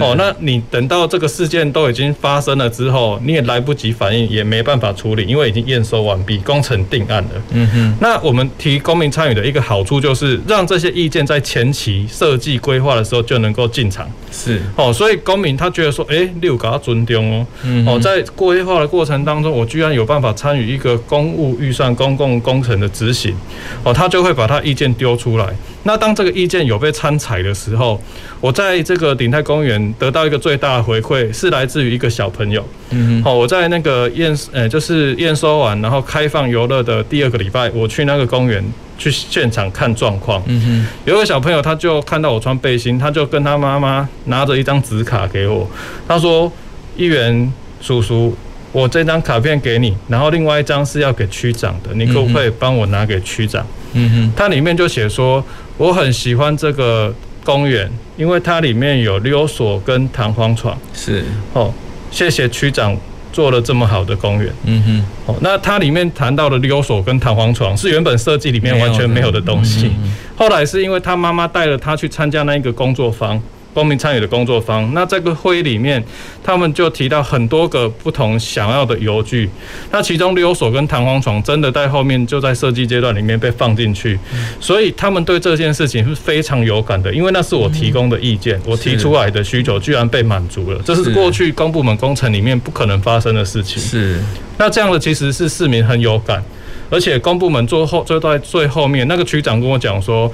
[0.00, 7.30] 哦，那你等到这个事件都已经发生了之后，你也来不及反应，也没办法处理，因为已经验收完毕，工程定案了。
[7.50, 7.96] 嗯哼。
[8.00, 14.08] 那我们提公民参与的一个好处就是，让这些意见在前期设计规划的时候就能够进场。
[14.30, 14.60] 是。
[14.76, 17.46] 哦，所以公民他觉得说，哎、欸，你有给他尊重哦。
[17.62, 17.86] 嗯。
[17.86, 23.34] 哦，在规划的过程当中，我居然有办法参与一个公务预算、公共工程的执行，
[23.82, 25.46] 哦，他就会把他意见丢出来。
[25.84, 28.00] 那当这个意见有被参采的时候，
[28.40, 32.66] 我在这个鼎泰公园得到一个最大的回馈，是来自于一个小朋友。
[32.90, 38.64] 嗯，好，我在那个验，呃，就是验收完，然后开放游乐的第二个礼拜，我去那个公园
[38.96, 40.42] 去现场看状况。
[40.46, 45.68] 嗯哼，有一个小朋友，他就看到我穿背心，他就跟他妈妈拿着一张纸卡给我，
[46.06, 46.50] 他说
[46.96, 48.36] ：“议员叔叔，
[48.72, 55.44] 我这张卡片给你，然后另外一张是要给区长的，你可不可以帮我拿给区长？”嗯哼，它里面就写说。
[55.78, 57.14] 我很喜欢这个
[57.48, 60.78] 公园，因为它里面有溜索跟弹簧床。
[60.92, 61.72] 是哦，
[62.10, 62.94] 谢谢区长
[63.32, 64.52] 做了这么好的公园。
[64.64, 69.90] 嗯哼，哦，那它里面谈到的溜索跟弹簧床是原本设计里面完全没有的东西，
[70.36, 73.40] 后来是因为他妈妈带了他去参加那一个工作坊。
[73.78, 76.02] 公民参与的工作坊，那这个会议里面，
[76.42, 79.48] 他们就提到很多个不同想要的油具，
[79.92, 84.18] 那其中溜索跟弹簧床真的在后面就在设计阶段里面被放进去，
[84.58, 93.80] 所以他们对这件事情是非常有感的，因为那是我提供的意见，我提出来的需求居然被满足了，这是过去公部门工程里面不可能发生的事情。
[93.80, 94.18] 是，
[94.56, 96.42] 那这样的其实是市民很有感，
[96.90, 100.28] 而且公部门最后就在最后面，那个区长跟我讲说，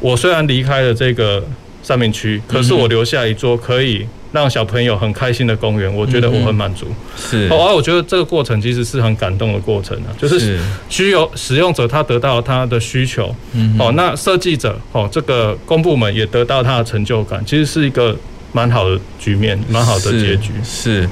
[0.00, 1.42] 我虽然离开了这个。
[1.82, 6.86] 三民区，可是我留下一座可以让小朋友很开心的公园，我觉得我很满足。
[7.16, 13.34] 是，哦，而我觉得这个过程其实是很感动的过程啊，就是需有使用者他得到他的需求，
[13.78, 18.16] 哦，那设计者哦，这个公部门也得到他的成就感，其实是一个
[18.52, 20.52] 蛮好的局面，蛮好的结局。
[20.62, 21.08] 是，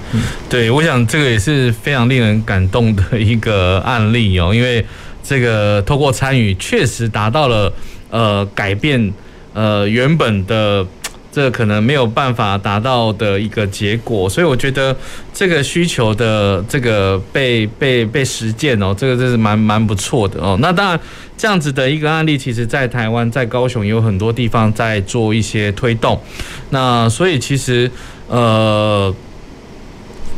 [0.49, 4.85] 对，我想这个也是非常令人感动的一个案例哦，因为
[5.25, 7.73] 这个透过参与，确实达到了
[8.11, 9.13] 呃改变。
[9.59, 10.87] 呃，原本的
[11.33, 14.97] 这可能没有办法达到的一个结果，所以我觉得
[15.35, 20.57] 这个需求的这个被被被实践哦，这个真是蛮蛮不错的哦。
[20.61, 21.01] 那当然，
[21.37, 26.21] 这样子的一个案例，其实在台湾、在高雄有很多地方在做一些推动。
[26.71, 27.91] 那所以其实
[28.29, 29.13] 呃，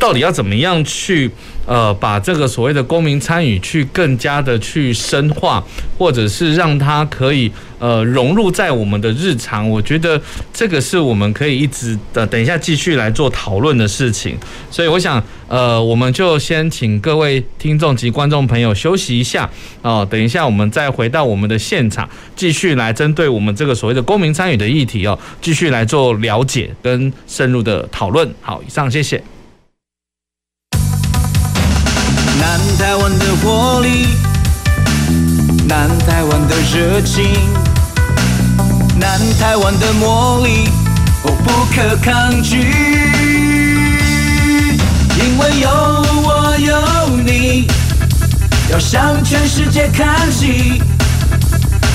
[0.01, 1.31] 到底要怎么样去？
[1.67, 5.63] 呃，把这个所谓的公民参与去更加的去深化，
[5.97, 10.21] 或者是让它可以呃融入在我们的日常，我觉得
[10.53, 14.37] 这个是我们可以一直的等一下继续来做讨论的事情。
[14.69, 19.49] 所以我想，呃，我们就先请各位听众及观众朋友休息一下
[19.83, 28.29] 哦，等一下我们再回到我们的现场，继续来针对我们这个所谓的公民参与的议题哦，继续来做了解跟深入的讨论。
[28.41, 29.23] 好，以上谢谢。
[32.41, 34.07] 南台湾的活力，
[35.69, 37.25] 南台湾的热情，
[38.99, 40.69] 南台湾的魔力，
[41.23, 42.57] 我不可抗拒。
[45.17, 45.69] 因为有
[46.23, 47.67] 我有你，
[48.73, 50.83] 要向全世界看齐，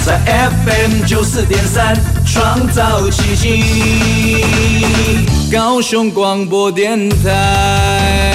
[0.05, 0.21] 在
[0.65, 3.63] FM 九四点三创造奇迹，
[5.51, 8.34] 高雄广播电台。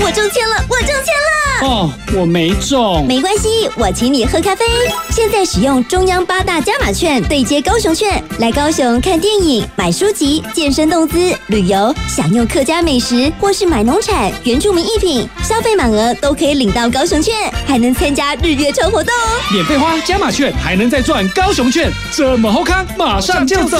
[0.00, 0.64] 我中签了！
[0.68, 1.68] 我中签了！
[1.68, 3.04] 哦，我没中。
[3.04, 4.64] 没关系，我请你喝咖啡。
[5.10, 17.34] 现在使用中央八大加码券对接高雄券，来高雄看电影、买书籍、健身动资、旅游，享用客家美食，或是买农产、原住民艺品，消费满额都可以领到高雄券，
[17.66, 19.52] 还能参加日月抽活动哦！
[19.52, 23.76] 免费花加码券，还能再赚高雄券，这么好康，马上就走！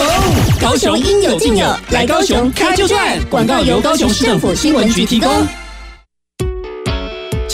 [0.61, 3.17] 高雄应有尽有，来高雄开就赚。
[3.31, 5.31] 广告由高雄市政府新闻局提供。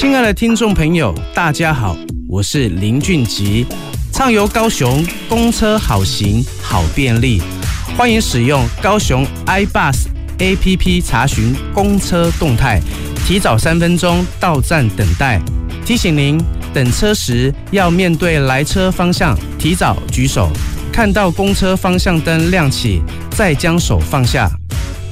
[0.04, 1.96] 亲爱的听众朋友，大家好，
[2.28, 3.66] 我是林俊吉。
[4.12, 7.40] 畅游高雄，公车好行好便利，
[7.96, 10.04] 欢迎使用高雄 iBus
[10.38, 12.82] APP 查询公车动态，
[13.26, 15.40] 提早三分钟到站等待。
[15.86, 16.38] 提醒您，
[16.74, 20.50] 等车时要面对来车方向，提早举手，
[20.92, 24.50] 看到公车方向灯亮起，再将手放下。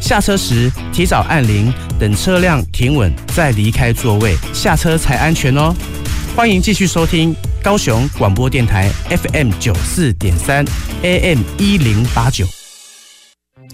[0.03, 1.73] 下车时提早按铃，
[2.03, 5.73] 等车辆停稳再离开座位，下车才安全哦。
[6.35, 10.65] 欢迎继续收听高雄广播电台 FM 九四点三
[11.03, 12.45] AM 一零八九。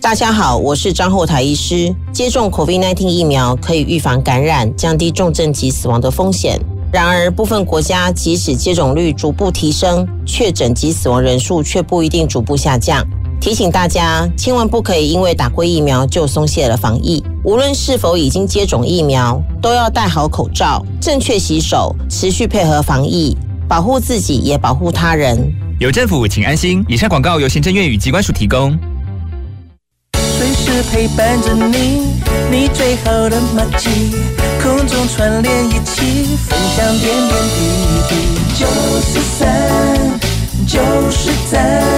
[0.03, 1.91] 大家好，我是张后台医师。
[2.12, 6.61] 接种 COVID-19 疫苗可以预防感染，降低重症及死亡的风险。
[6.93, 13.03] 然而，部分国家即使接种率逐步提升，确诊及死亡人数却不一定逐步下降。
[13.40, 17.24] 提醒大家，千万不可以因为打过疫苗就松懈了防疫。
[17.44, 23.37] 无论是否已经接种疫苗，都要戴好口罩，正确洗手，持续配合防疫，
[23.68, 25.38] 保护自己也保护他人。
[25.79, 26.85] 有政府，请安心。
[26.88, 28.77] 以上广告由行政院与机关署提供。
[30.37, 32.03] 随时陪伴着你，
[32.51, 33.88] 你最好的默契，
[34.62, 37.61] 空中串联一起，分享点点滴
[38.09, 38.14] 滴。
[38.59, 38.66] 九
[39.01, 40.20] 十三，
[40.66, 41.97] 九十三。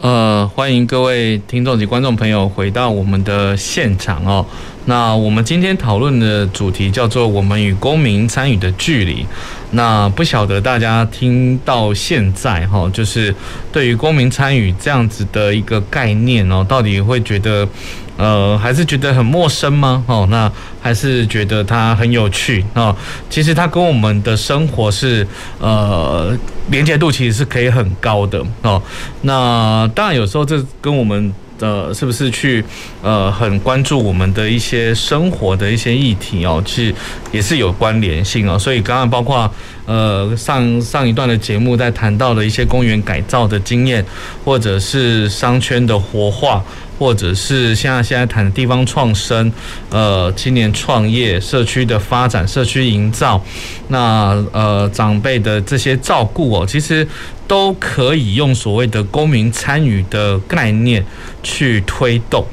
[0.00, 4.46] 呃，欢迎各位听众及观众朋友回到我们的现场哦。
[4.84, 9.26] 那我们今天讨论的主题叫做“我们与公民参与的距离”。
[9.72, 13.34] 那不晓得大家听到现在哈，就是
[13.72, 17.68] 对于公民参与这样子的一个概念哦，到底会觉得
[18.16, 20.02] 呃，还是觉得很陌生吗？
[20.06, 22.96] 哦，那还是觉得它很有趣哦。
[23.28, 25.26] 其实它跟我们的生活是
[25.58, 26.34] 呃
[26.70, 28.82] 连接度其实是可以很高的哦。
[29.20, 31.32] 那当然有时候这跟我们。
[31.60, 32.64] 呃，是不是去
[33.02, 36.62] 呃很关注我们的一些生活的一些议题哦？
[36.64, 36.94] 其实
[37.32, 38.56] 也是有关联性哦。
[38.56, 39.52] 所以刚刚包括
[39.84, 44.06] 呃上上一段的节目在谈到的一些公园改造的经验，
[44.44, 46.64] 或者是商圈的活化。
[46.98, 49.52] 或者是像现在谈的地方创生，
[49.88, 53.40] 呃，青年创业、社区的发展、社区营造，
[53.86, 57.06] 那呃长辈的这些照顾哦，其实
[57.46, 61.04] 都可以用所谓的公民参与的概念
[61.42, 62.44] 去推动。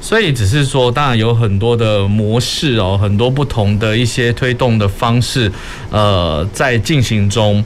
[0.00, 5.50] 所以只是说，当然有很多的模式哦，很多不同的一些推动的方式，
[5.90, 7.64] 呃，在进行中。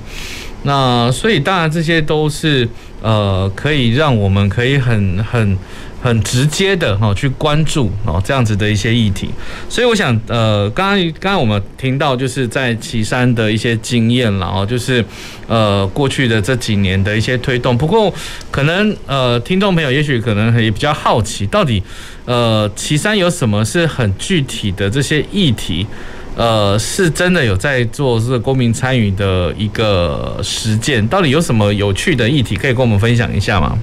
[0.65, 2.69] 那所以当然这些都是
[3.01, 5.57] 呃，可以让我们可以很很。
[6.01, 9.29] 很直接的哈，去关注哦这样子的一些议题，
[9.69, 15.05] 所以我想呃，刚刚刚刚我们听到就是在岐山的一些经验了哦，就是
[15.49, 17.77] 呃过去的这几年的一些推动。
[17.77, 18.13] 不过
[18.51, 21.83] 可能呃听众朋友也许可能也比较好奇，到底
[22.27, 25.85] 呃岐山有什么是很具体的这些议题，
[26.37, 31.07] 呃是真的有在做这个公民参与的一个实践？
[31.09, 33.77] 到底有什么有趣的议题可以跟我们分享一下吗？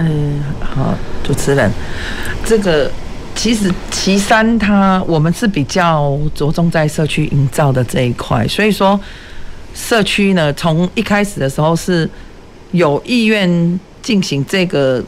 [0.00, 1.68] 嗯，好，主持人，
[2.44, 2.88] 这个
[3.34, 8.98] 其实旗山它我们是比较着重在社区营造的这一块，所以说
[9.74, 12.08] 社区呢，从一开始的时候是
[12.70, 15.02] 有意愿进行这个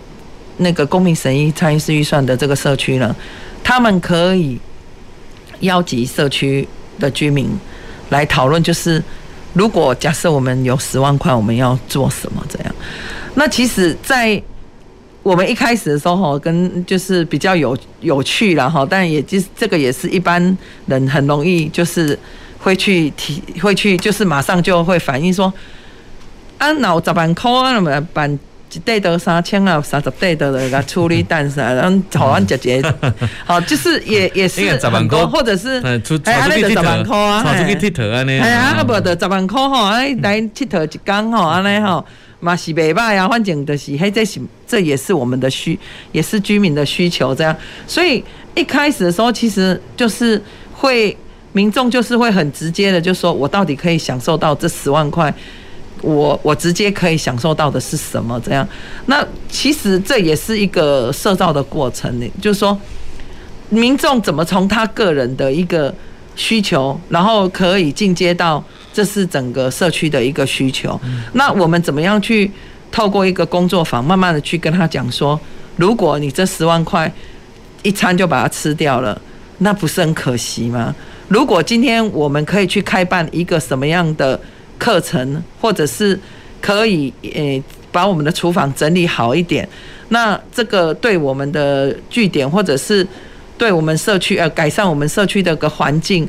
[0.56, 3.14] 那个公民审议参与式预算的这个社区呢，
[3.62, 4.58] 他们可以
[5.60, 6.66] 邀集社区
[6.98, 7.48] 的居民
[8.08, 9.00] 来讨论，就是
[9.52, 12.74] 如果假设我们有十万块，我们要做什么这样。
[13.34, 14.42] 那其实，在
[15.22, 20.56] 我们一开始的时候，跟就是比较有有趣了哈，但也就是这个也是一般
[20.86, 22.18] 人很容易就是
[22.58, 25.52] 会去提，会去就是马上就会反映说，
[26.56, 28.38] 啊，那十万块啊，那么办
[28.72, 32.82] 一袋得三千啊，三十袋的那个处理单啥，然后好完姐姐，
[33.44, 35.82] 好就是也也是很多，或者是
[36.24, 37.42] 哎，那个十万块啊，
[38.40, 42.02] 哎呀，啊不得十万块哈，哎来佚佗一天哈，安尼哈。
[42.40, 45.78] 嘛是袂歹啊，反正就是嘿，这是这也是我们的需，
[46.10, 47.54] 也是居民的需求这样。
[47.86, 48.24] 所以
[48.54, 51.14] 一开始的时候，其实就是会
[51.52, 55.32] 民众就是会很直接的就说，我到底可以享受到这十万块，
[56.00, 58.40] 我我直接可以享受到的是什么？
[58.40, 58.66] 这样。
[59.04, 62.76] 那其实这也是一个社造的过程呢，就是说
[63.68, 65.94] 民众怎么从他个人的一个
[66.34, 68.64] 需求，然后可以进阶到。
[68.92, 71.00] 这是整个社区的一个需求。
[71.34, 72.50] 那我们怎么样去
[72.90, 75.38] 透过一个工作坊，慢慢的去跟他讲说，
[75.76, 77.12] 如果你这十万块
[77.82, 79.20] 一餐就把它吃掉了，
[79.58, 80.94] 那不是很可惜吗？
[81.28, 84.38] 如果今天我们可以去开办一个什么样的
[84.78, 86.18] 课程，或者是
[86.60, 87.62] 可以诶
[87.92, 89.68] 把我们的厨房整理好一点，
[90.08, 93.06] 那这个对我们的据点，或者是
[93.56, 96.28] 对我们社区呃改善我们社区的个环境。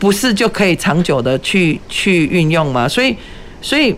[0.00, 2.88] 不是就可以长久的去去运用吗？
[2.88, 3.14] 所以，
[3.60, 3.94] 所以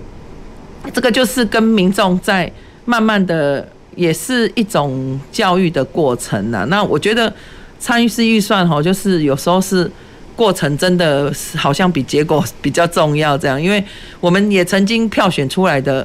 [0.93, 2.51] 这个就是跟民众在
[2.85, 6.67] 慢慢的，也是一种教育的过程呐。
[6.69, 7.33] 那我觉得
[7.79, 9.89] 参与式预算哈，就是有时候是
[10.35, 13.83] 过程真的好像比结果比较重要这样，因为
[14.19, 16.05] 我们也曾经票选出来的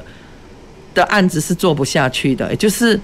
[0.94, 2.98] 的案子是做不下去的，也就是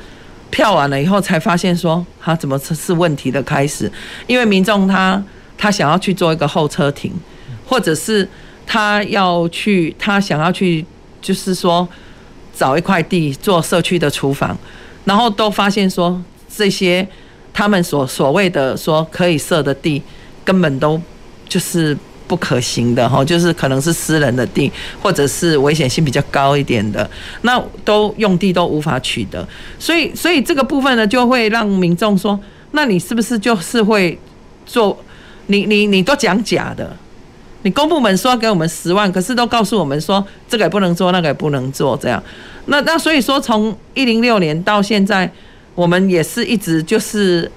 [0.49, 3.91] 票完了以后才发现说，他怎么是问题的开始，
[4.29, 5.21] 因为民众他。
[5.57, 7.13] 他想要去做一个候车亭，
[7.67, 8.29] 或者是
[8.67, 10.85] 他要去，他想要去，
[11.23, 11.87] 就是说
[12.55, 14.57] 找一块地做社区的厨房，
[15.05, 16.23] 然后都发现说
[16.55, 17.07] 这些
[17.53, 20.03] 他们所所谓的说可以设的地，
[20.45, 21.01] 根本都
[21.49, 21.97] 就是
[22.27, 27.09] 不可行的哈，就是可能是私人的地，或者是危险性比较高一点的，
[27.43, 29.47] 那都用地都无法取得，
[29.79, 32.39] 所以所以这个部分呢，就会让民众说，
[32.73, 34.19] 那你是不是就是会
[34.65, 34.99] 做？
[35.47, 36.97] 你你你都讲假的，
[37.63, 42.23] 你公部门说给我们十万，可是都告诉我们说这个也不能做，那个也不能做，这样。
[42.67, 45.31] 那那所以说，从一零六年到现在，
[45.75, 47.51] 我们也是一直就是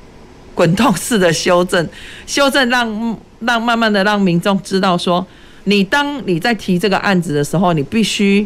[0.53, 1.88] 滚动式的修正，
[2.25, 5.25] 修正让让慢慢的让民众知道说，
[5.63, 8.45] 你当你在提这个案子的时候，你必须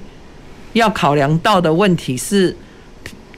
[0.73, 2.55] 要考量到的问题是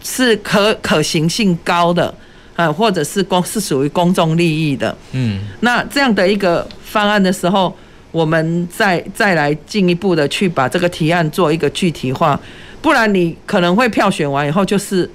[0.01, 2.13] 是可可行性高的。
[2.55, 7.75] 啊，或者是公是属于公众利益的，嗯，那这样的一个方案的时候，
[8.11, 12.39] 我们再再来进一步的去把这个提案做一个具体化，
[12.81, 15.09] 不然你可能会票选完以后就是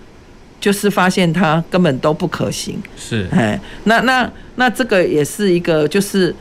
[0.60, 6.34] 就是发现它根本都不可行，是，哎，那那那这个也是一个就是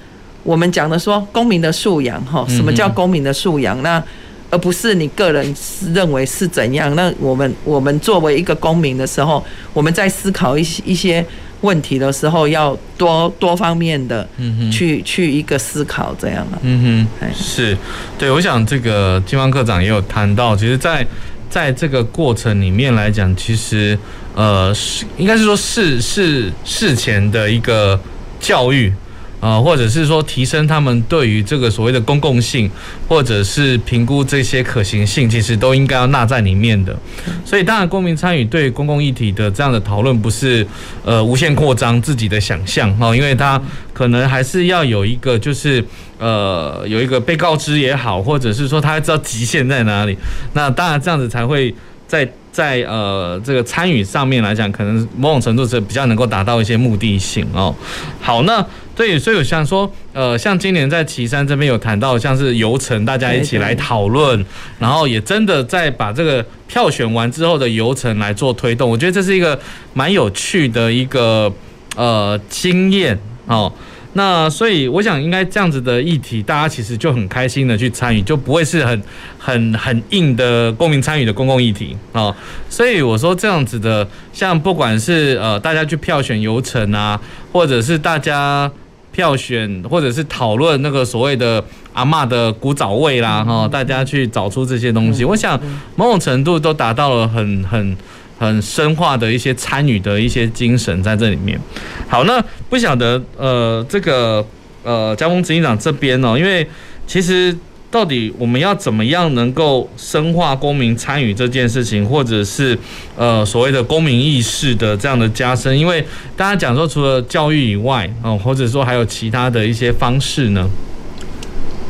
[0.43, 3.79] 我们讲的说公民的素养哈，什么叫公民的素养？
[3.83, 4.03] 那
[4.49, 5.55] 而不是你个人
[5.93, 6.95] 认为是怎样？
[6.95, 9.43] 那我们我们作为一个公民的时候，
[9.73, 11.25] 我们在思考一些一些
[11.61, 14.27] 问题的时候，要多多方面的
[14.71, 16.59] 去去一个思考，这样啊。
[16.61, 17.77] 嗯哼，是
[18.17, 18.31] 对。
[18.31, 21.05] 我想这个金方科长也有谈到，其实，在
[21.49, 23.97] 在这个过程里面来讲，其实
[24.35, 27.99] 呃，是应该是说事事事前的一个
[28.39, 28.93] 教育。
[29.39, 32.69] 啊，或者是说提升他们对于这个所谓的公共性，
[33.07, 36.97] 或者是评估这些可行性，其实都应该要纳在里面的。
[37.45, 40.65] 所以，当然公民参与对公共议题的这样的讨论，不是
[41.03, 43.61] 呃无限扩张自己的想象哈，因为他
[43.93, 45.83] 可能还是要有一个就是
[46.17, 50.17] 呃有一个被告知也好，或者是说他知道极限在哪里。
[50.53, 51.73] 那当然这样子才会
[52.07, 52.27] 在
[52.57, 57.75] 在呃这个参与上面来讲，可能某种程度是比较能够达到一些目的性哦。
[58.19, 58.65] 好，那。
[58.97, 64.43] 对，所以我想说，呃，像今年在岐山这边有谈到，像是游程，大家一起来讨论，
[64.79, 69.59] 然后也真的在把这个票选完之后的游程来做推动，我觉得这是一个
[69.93, 71.53] 蛮有趣的一个
[71.95, 73.71] 呃经验哦。
[74.13, 79.03] 那所以我想，应该这样子的议题，大家其实就很开心的去参与，就不会是很
[79.37, 82.35] 很很硬的公民参与的公共议题哦。
[82.69, 87.19] 所以我说这样子的，像不管是呃大家去票选游程啊，
[87.51, 88.71] 或者是大家。
[89.09, 95.59] 票选或者是讨论那个所谓的阿嬷的古早味啦，哈，大家去找出这些东西，我想
[95.95, 97.97] 某种程度都达到了很很
[98.38, 101.59] 很深化的一些参与的一些精神在这里面。
[102.07, 104.45] 好，那不晓得呃这个
[104.83, 106.67] 呃嘉丰执行长这边哦，因为
[107.05, 107.55] 其实
[107.89, 112.77] 到底我们要怎么样能够深化公民参与这件事情，或者是
[113.17, 115.77] 呃所谓的公民意识的这样的加深？
[115.77, 120.69] 因为大家讲说，除了教育以外，哦，或者说还有其他的一些方式呢？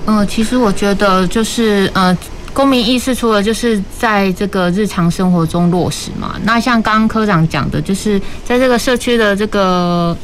[0.06, 2.16] 嗯、呃，其实我觉得就是呃，
[2.58, 10.18] 公民意识除了就是在这个日常生活中落实嘛，那像刚刚科长讲的，就是在这个社区的这个。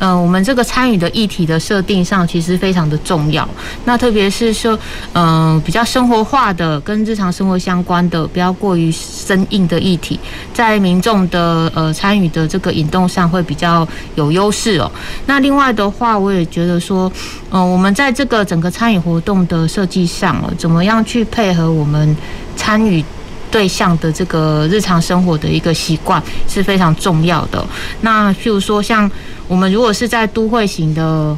[0.00, 3.46] 呃，我们这个参与的议题的设定上，其实非常的重要。
[3.84, 4.76] 那特别是说，
[5.12, 10.18] 嗯、比较生活化的、跟日常生活相关的、不要过于生硬的议题，
[10.54, 14.90] 在民众的呃参与的这个引动上会比较有优势哦。
[15.26, 17.12] 那另外的话，我也觉得说，
[17.50, 22.16] 嗯、我们在这个整个参与活动的设计上，怎么样去配合我们
[22.56, 23.04] 参与
[23.50, 27.64] 对象的这个日常生活的一个习惯是非常重要的。
[28.00, 29.10] 那譬如说像。
[29.50, 31.36] 我们如果是在都会型的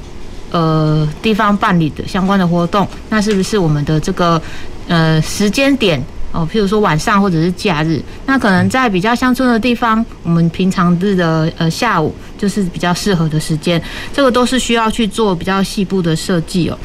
[0.50, 4.38] 呃地方办理的相关的活动，那是不是我们的这个
[4.86, 5.98] 呃时间点
[6.30, 13.82] 哦，譬如说晚上或者是假日，那可能在比较乡村的地方，我们平常日的呃下午就是比较适合的时间，
[14.12, 16.78] 这个都是需要去做比较细部的设计哦。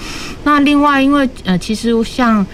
[0.46, 2.46] 那另外，因为呃其实像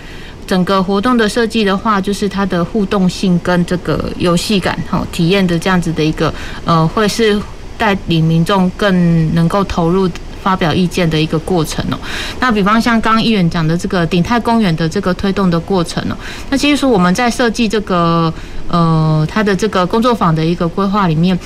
[0.45, 6.33] 整个活动的设计的话，就是它的互动性跟这个游戏感哈体验的这样子的一个
[6.65, 7.41] 呃会是。
[7.75, 10.07] 带领民众更能够投入
[10.41, 11.97] 发表意见的一个过程哦。
[12.39, 16.15] 那比方像刚刚议员讲的这个鼎泰公园的这个推动的过程哦，
[16.49, 18.31] 那其实说我们在设计这个
[18.69, 21.37] 呃它的这个工作坊的一个规划里面，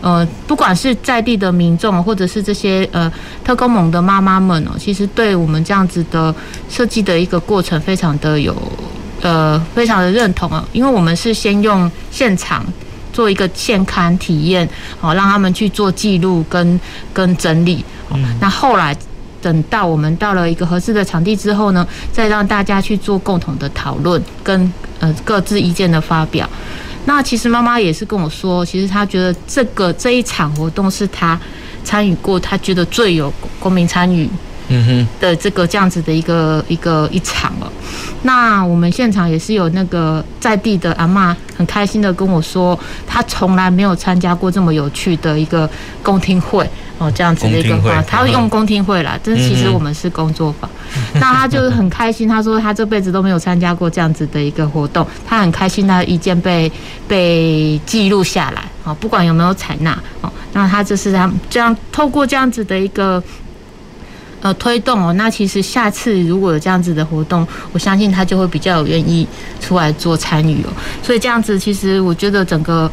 [0.00, 3.10] 呃，不管是在地的民众或者是这些呃
[3.44, 6.34] 特工盟的妈妈们哦，其实对我们这样子的
[6.68, 8.54] 设计的一个过程非常的有
[9.20, 12.64] 呃非常的认同啊，因为我们是先用现场。
[13.12, 14.66] 做一个现勘体验，
[15.00, 16.80] 好让他们去做记录跟
[17.12, 17.84] 跟整理。
[18.40, 18.96] 那后来
[19.42, 26.48] 等到我们到了一个合适的场地之后呢，再让大家去做共同的讨论跟呃各自意见的发表。
[27.06, 31.38] 那其实妈妈也是跟我说，其实她觉得这个这一场活动是她
[31.82, 34.28] 参与过，她觉得最有公民参与。
[34.70, 37.70] 嗯哼的这个这样子的一个一个一场了，
[38.22, 45.68] 那我们现场也是有那个在地的阿嬷很开心的跟我说，她从来没有参加过这么有趣的一个
[46.02, 46.68] 公听会
[46.98, 50.70] 哦，这样子的一个话，她会用公听会啦，但其实我们是工作坊，
[51.20, 56.70] 那她就是很开心，她说她这辈子都没有参加过这样子的一个活动，她很开心她的意见被
[57.08, 63.20] 被记录下来哦，不管有没有采纳哦，那她就是她这样透过这样子的一个。
[64.42, 69.26] 呃，推动哦，那其实下次如果有这样子的活动，我相信他就会比较有愿意
[69.60, 70.72] 出来做参与哦。
[71.02, 72.90] 所以这样子，其实我觉得整个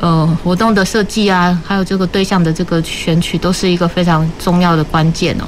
[0.00, 5.44] 呃活动的设计啊，还有这个对象的这个选取，都是一个非常重要的关键哦。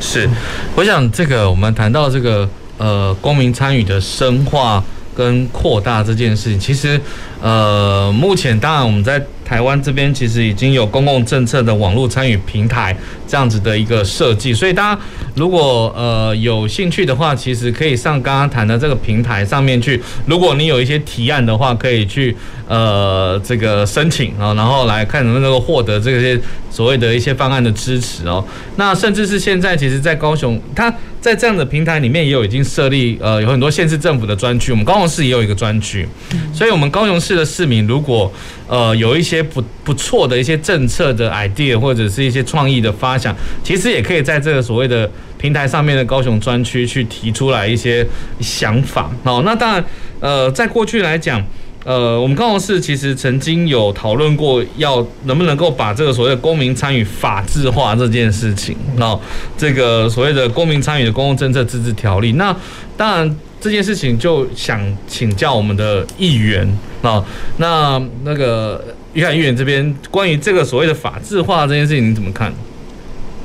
[0.00, 0.28] 是，
[0.74, 2.48] 我想这个我们谈到这个
[2.78, 4.82] 呃公民参与的深化
[5.14, 7.00] 跟扩大这件事情，其实
[7.40, 9.24] 呃目前当然我们在。
[9.50, 12.96] 台湾这边其实已经有公共政策的网络参与平台
[13.30, 15.00] 这样子的一个设计，所以大家
[15.36, 20.02] 如果呃有兴趣的话，其实可以上刚刚谈的这个平台上面去。
[20.26, 26.40] 如果你有一些提案的话，可以去呃这个申请啊，然后来看能不能够获得这些
[26.72, 28.44] 所谓的一些方案的支持哦。
[28.74, 36.04] 那甚至是现在其实，在高雄，它在这样的平台里面也有已经设立呃有很多县市政府的专区，我们高雄市也有一个专区，
[36.52, 38.32] 所以我们高雄市的市民如果
[38.66, 43.34] 呃有一些不不错的一些政策的 idea 或者是一些创意的发想，
[43.64, 48.06] 其实也可以在这个所谓的平台上面的高雄专区去提出来一些
[48.38, 49.10] 想法。
[49.24, 49.84] 好，那当然，
[50.20, 51.44] 呃，在过去来讲，
[51.84, 58.76] 呃，我们高雄市其实曾经有讨论过，要能不能够把这个所谓的公民参与法制化这件事情。
[58.94, 59.18] 那
[59.58, 62.54] 这个所谓的公民参与的公共政策自治条例，那
[62.96, 63.36] 当然。
[63.62, 66.66] 这件事情就想请教我们的议员
[67.02, 67.22] 啊，
[67.58, 68.82] 那那个
[69.14, 72.52] 约翰议员这边关于这个所谓的法制化这件事情，你怎么看？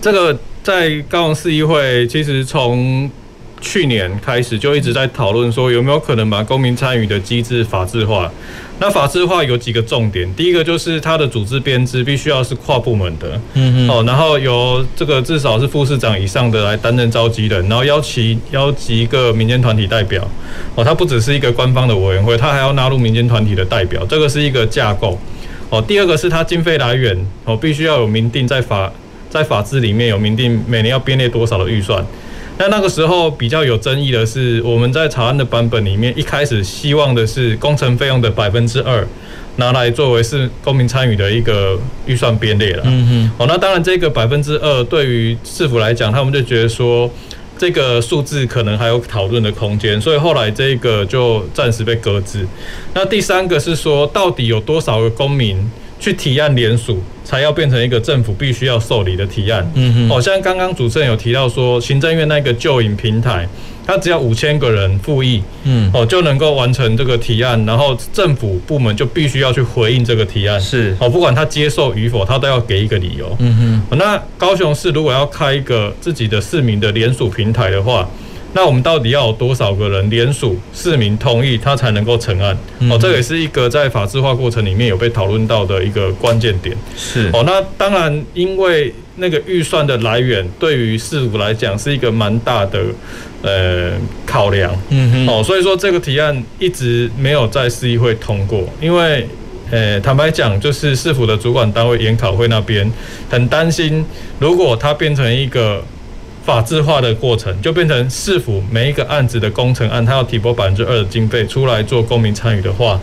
[0.01, 3.09] 这个在高雄市议会，其实从
[3.61, 8.32] 去年开始就一直在讨论说，有没有可能把公民参与的机制法制化？
[8.78, 20.30] 那法制化有几个重点，第一个就是它的组织编制必须要是跨部门的，嗯嗯，哦，然后由这个至少是副市长以上的来担任召集人，然后邀请邀集一个民间团体代表，
[20.76, 25.18] 哦，它不只是一个官方的委员会，它还要纳入民间团体的代表，这个是一个架构，
[25.76, 27.13] 哦，第二个是它经费来源，
[27.43, 28.89] 哦，必须要有明定在法
[29.30, 32.05] 在法制里面有明定每年要编列多少的预算。
[32.57, 39.05] 那那个时候比较有争议的是，我们在草案的版本里面，一开始希望的是工程费用的百分之二
[39.57, 42.84] 拿来作为是公民参与的一个预算编列了。
[42.86, 43.32] 嗯哼。
[43.38, 47.11] 哦，那当然这个百分之二对于市府来讲，他们就觉得说，
[47.57, 52.45] 这个数字可能还有讨论的空间，所以后来这个就暂时被搁置。
[52.93, 55.57] 那第三个是说，到底有多少个公民
[55.99, 59.71] 去提案联署，才要变成一个政府必须要受理的提案？
[59.75, 63.47] 嗯哼，好像刚刚主持人有提到说，行政院那个旧影平台。
[63.86, 73.97] 他只要五千个人复议，嗯，哦，就能够完成这个提案，然后政府部门就必须要去回应这个提案，是，哦，不管他接受与否，他都要给一个理由，嗯哼。
[73.97, 78.09] 那高雄市如果要开一个自己的市民的联署平台的话，
[78.53, 82.57] 那我们到底要有多少个人联署，市民同意，他才能够成案？
[82.89, 87.29] 哦，这也是一个在法制化过程里面有被讨论到的一个关键点，是。
[87.33, 88.91] 哦，那当然因为。
[89.17, 92.83] 那个预算的来源对于市府来讲是一个蛮大的
[93.45, 93.91] 呃
[94.25, 99.27] 考量，嗯哼，哦，所以说这个提案一直没有在市议会通过，因为
[99.69, 102.91] 呃坦白讲，就是市府的主管单位研考会那边
[103.29, 104.03] 很担心，
[104.39, 105.83] 如果它变成一个
[106.43, 112.99] 法制化的过程，就变成市府每一个案子的工程案，它要提拨百分之二的经费出来做公民参与的话。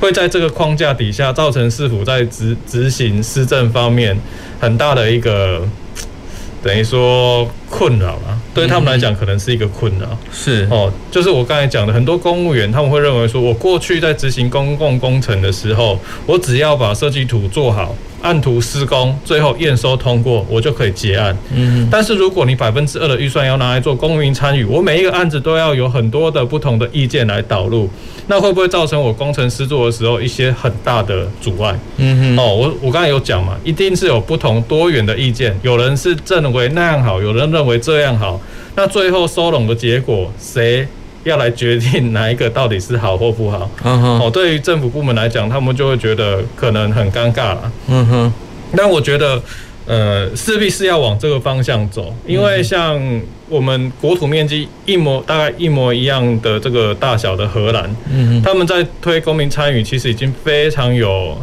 [0.00, 4.18] 会在这个框架底下造成市府在执执行施政方面
[4.58, 5.60] 很大的一个
[6.62, 10.06] 等于说困扰啊，对他们来讲可能是一个困扰。
[10.30, 17.94] 是哦，就是我刚才讲的，很多公务员他们会认为说，我过去在执行公共工程的时候，我只要把设计图做好。
[18.22, 21.34] 按图施工，最后验收通过，我就可以结案。
[21.54, 27.88] 嗯，但是如果你百分之二的预算要拿来做公民参与，我每一个案子都要有很多的不同的意见来导入，
[28.26, 31.74] 那会不会造成我工程师做的时候一些很大的阻碍？
[31.96, 38.40] 嗯哼，哦，我我刚才有讲嘛，一定是有不同多元的意见，有人是认为那样好，有人认为这样好，
[38.76, 40.86] 那最后收拢的结果谁？
[41.22, 48.32] 要来决定哪一个到底是好或不好，嗯哼，哦，对于政府部门来讲，他们就会觉得可能很尴尬了，嗯哼。
[48.74, 49.42] 但我觉得，
[49.84, 52.98] 呃，势必是要往这个方向走，因为像
[53.50, 61.36] 我们国土面积一模大概一模一样的这个大小的荷兰，嗯哼，他们在推公民参与，其实已经非常有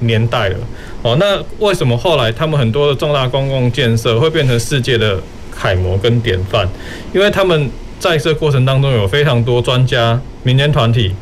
[0.00, 0.56] 年代了。
[1.00, 5.18] 哦，那为什么后来他们很多的重大公共建设会变成世界的
[5.54, 6.66] 楷模跟典范？
[7.12, 7.70] 因为他们。
[8.02, 11.14] 在这个过程当中，有非常多专家、民间团体、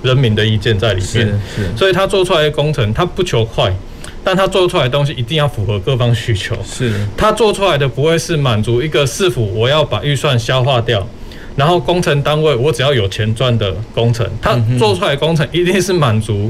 [0.00, 1.40] 人民的意见在里面，
[1.76, 3.74] 所以他做出来的工程，他不求快，
[4.22, 6.56] 但他做出来的东西一定要符合各方需求。
[6.64, 11.04] 是，他做出来的不会是满足一个市府，我要把预算消化掉，
[11.56, 16.48] 然后工程单位我只要有钱赚的工程，他做出来的工程一定是满足。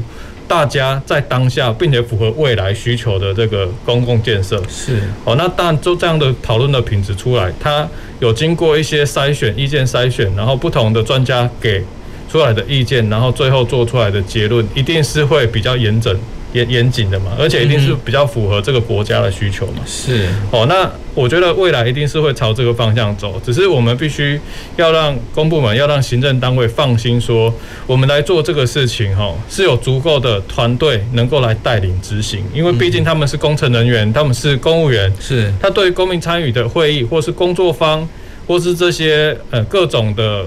[0.51, 7.87] 大家在当下，并且符合未来需求的这个公共建设是哦，那当然就这样的讨论的品质出来，它
[8.19, 11.81] 有经过一些筛选、意见筛选，然后不同的专家给
[12.29, 16.13] 出来的意见，然后最后做出来的结论，一定是会比较严整。
[16.53, 19.81] 严严谨的嘛，而且一定是比较符合这个国家的需求嘛。
[19.85, 24.39] 是哦，那我觉得未来一定是会朝这个方向走，只是我们必须
[24.75, 27.53] 要让公部门、要让行政单位放心，说
[27.87, 38.07] 我们来做这个事情哈，是有足够的团队能够来带领执行，因为毕竟他们是工程人员，他们是公务员，是他对公民参与的会议或是工作方，
[38.47, 40.45] 或是这些呃各种的。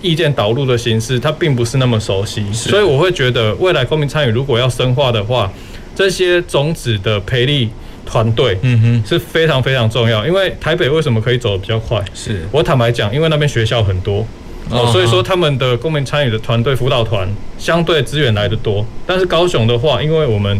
[0.00, 5.50] 意见导入的形式，它并不是那么熟悉，所以我会觉得未来公民参与如果要深化的话，
[5.94, 7.68] 这些种子的培力
[8.06, 10.26] 团队，嗯哼，是非常非常重要。
[10.26, 12.02] 因为台北为什么可以走得比较快？
[12.14, 14.26] 是我坦白讲，因为那边学校很多。
[14.70, 20.58] 哦，所以说他们的公民参与的团队辅导团相对资源来得多，但是高雄的话，因为我们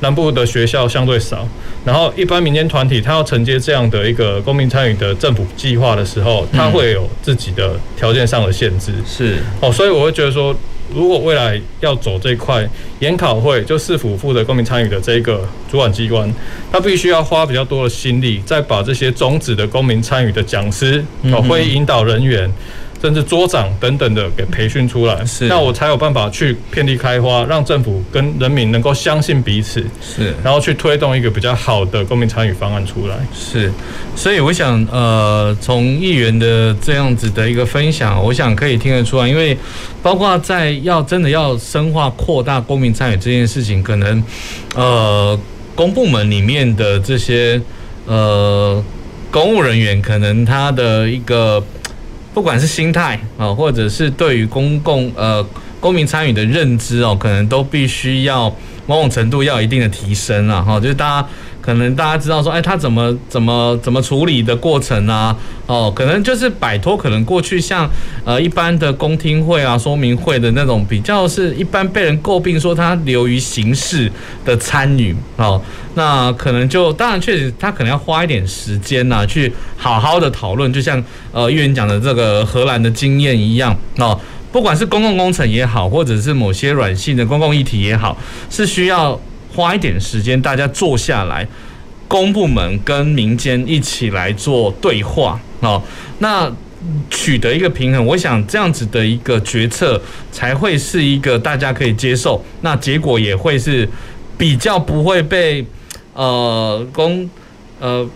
[0.00, 1.46] 南部的学校相对少，
[1.84, 8.92] 然后一般民间团体他要承接这样的一个公民参与的政府计划的时候，他会有自己的条件上的限制。
[9.06, 10.56] 是哦，所以我会觉得说，
[10.94, 12.66] 如果未来要走这块，
[13.00, 16.32] 研考会就市府负责公民参与的这一个主管机关，
[16.72, 22.50] 他必须要花比较多的心力，再把这些种子的公民参与的讲师哦，会议引导人员。
[23.02, 33.72] 甚至桌长等等的给培训出来，是，那我才有办法去遍地开花，让政府跟人民能够相信彼此，是，然后去推动一个比较好的公民参与方案出来，是。
[34.14, 39.56] 所以我想，呃，从议员的这样子的一个分享，我想可以听得出来，因为
[40.02, 44.22] 包括在要真的要深化扩大公民参与这件事情，可能，
[44.74, 45.38] 呃，
[45.74, 47.58] 公部门里面的这些
[48.04, 48.84] 呃
[49.30, 51.64] 公务人员，可能他的一个。
[52.32, 55.44] 不管是心态啊，或者是对于公共呃
[55.80, 58.54] 公民参与的认知哦，可能都必须要
[58.86, 60.78] 某种程度要一定的提升了哈。
[60.78, 61.28] 就是大家
[61.70, 65.36] 可能大家知道说，哎，他怎么怎么怎么处理的过程啊？
[65.66, 67.88] 哦，可能就是摆脱可能过去像
[68.24, 74.10] 呃一般的公听会啊、说明会的那种比较是一般被人诟病说他流于形式
[74.44, 75.62] 的参与哦，
[75.94, 81.00] 那可能就当然确实他可能要花一点时间呐、去好好的讨论，就像
[81.30, 84.18] 呃议员讲的这个荷兰的经验一样哦，
[84.50, 88.18] 不管是公共工程也好，或者是某些软性的公共议题也好，
[88.50, 89.20] 是需要。
[89.60, 91.46] 花一点时间，大家坐下来，
[92.08, 95.82] 公部门跟民间一起来做对话哦。
[96.20, 96.50] 那
[97.10, 100.00] 取得一个平衡，我想这样子的一个决策
[100.32, 103.86] 才会是一个大家可以接受，那结果也会是
[104.38, 105.62] 比较不会被
[106.14, 107.28] 呃公
[107.78, 108.08] 呃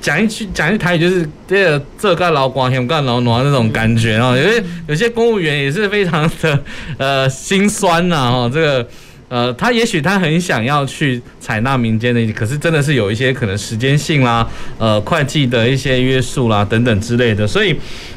[0.00, 4.36] 讲一句讲一台语就是这个这干劳光嫌干劳暖那种感觉啊。
[4.36, 6.62] 因为有些公务员也是非常的
[6.98, 8.88] 呃心酸呐哦，这个。
[9.28, 14.48] 呃，他也许他很想要去采纳民间的，可是真的是有一些可能时间性啦，
[14.78, 17.74] 呃，会计的一些约束啦等等之类的，所以，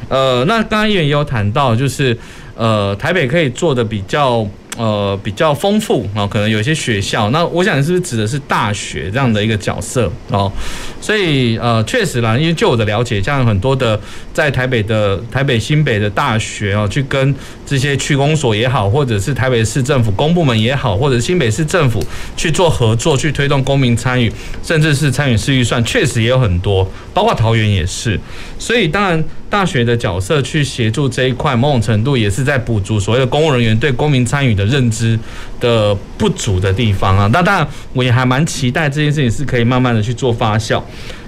[0.08, 2.16] 呃，那刚刚议员也有谈到，就是
[2.54, 4.48] 呃，台北可以做的比较。
[4.76, 10.52] 呃，比较丰富啊，可能有一些学校，那我想是不是指的是大学这样的一个角色哦？
[11.00, 14.00] 所以呃，确实啦，因为就我的了解，像很多的
[14.32, 17.34] 在台北的台北新北的大学哦，去跟
[17.68, 22.02] 这些区公所也好，或者是台北市政府公部门也好，或者新北市政府
[22.36, 28.18] 去做合作，去推动公民参与，甚至是参与式预算，确实也有很多，包括桃园也是。
[28.58, 29.22] 所以当然。
[29.50, 35.18] 大学的角色去协助这一块，某种程度也是在补足所谓的公务人员对公民参与的认知
[35.58, 37.30] 的不足的地方啊。
[37.32, 40.82] 那当然，我也还蛮期待这件事情是可以慢慢的去做发酵。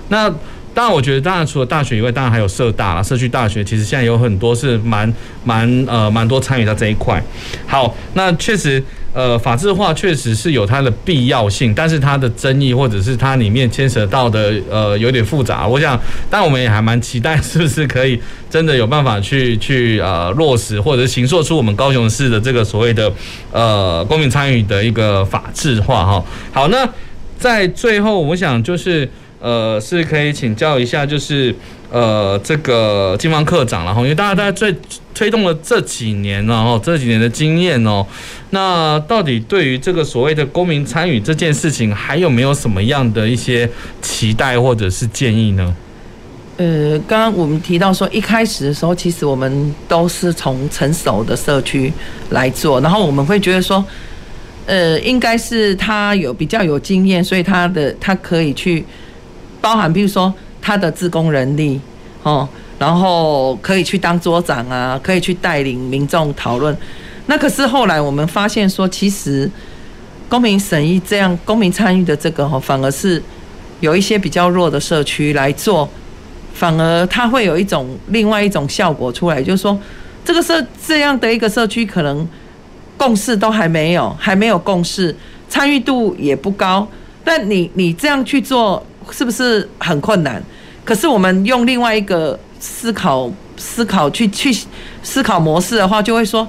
[0.09, 0.31] 那
[0.75, 5.13] 当然，我觉得当然除了大学以外，当然还有社大啦，社区大学其实现在有很多是蛮
[5.45, 7.23] 蛮呃蛮多参与到这一块。
[7.67, 8.83] 好，那确实。
[9.13, 15.67] 呃，法制化确实是有它的必要性，但是它的争议或者是它里面牵扯到的呃有点复杂。
[15.67, 16.01] 我想，
[16.31, 18.17] 但我们也还蛮期待，是不是可以
[18.49, 23.13] 真的有办法去去呃落实，或者是形塑出我们高雄市的这个所谓的
[23.51, 26.25] 呃公民参与的一个法制化哈。
[26.53, 26.89] 好，那
[27.37, 29.11] 在最后，我想就是
[29.41, 31.55] 呃是可以请教一下，就是。
[31.93, 34.73] 呃，这个金方科长，然后因为大家在最
[35.13, 38.07] 推动了这几年，然后这几年的经验哦，
[38.51, 43.69] 那到底对于这个所谓的公民参与这件事情，还有没有什么样的一些
[44.01, 45.75] 期待或者是建议呢？
[46.59, 51.93] 呃，刚刚我们提到说，一开始的时候，其实我们都是从成熟的社区
[52.29, 53.85] 来做，然后我们会觉得说，
[54.67, 58.85] 呃，应该是他有比较有经验，所以他的他可以去
[59.61, 60.33] 包含，比如说。
[60.63, 61.81] 他的自工人力，
[62.23, 62.47] 哦，
[62.79, 66.77] 然后可以去当桌长啊，可以去带领民众讨论。
[67.25, 69.51] 那可是后来我们发现说，其实
[70.29, 73.21] 公民审议这样公民参与的这个哈，反而是
[73.81, 75.89] 有一些比较弱的社区来做，
[76.53, 79.77] 反而它会有一种另外一种效果出来，就是说
[80.23, 82.29] 这个社这样的一个社区可能
[82.99, 85.17] 共识都还没有，还没有共识，
[85.49, 86.87] 参与度也不高。
[87.25, 88.85] 但你你这样去做。
[89.11, 90.43] 是不是很困难？
[90.85, 94.55] 可是我们用另外一个思考思考去去
[95.03, 96.47] 思考模式的话，就会说，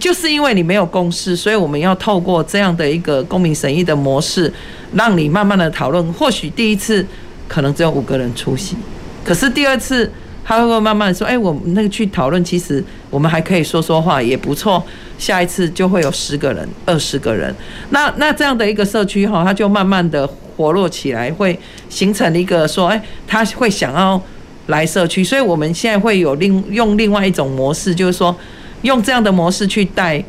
[0.00, 4.52] 就是因为你没有共识，所以我们要透过这样的一个公民审议的模式，
[4.94, 6.12] 让你慢慢的讨论。
[6.12, 7.06] 或许第一次
[7.46, 8.76] 可能只有五个人出席，
[9.24, 10.10] 可是第二次
[10.48, 14.82] 他会慢慢说，哎，我们那个去讨论，其实我们还可以说说话，也不错。
[15.18, 17.54] 下一次就会有十个人、二十个人。
[17.90, 20.28] 那那这样的一个社区哈，它就慢慢的。
[20.58, 21.56] 活络起来，会
[21.88, 24.20] 形成一个说，哎，他会想要
[24.66, 28.36] 来社区，所以我们现在会有另用另外一种模式，就是说
[28.82, 30.20] 用这样的模式去带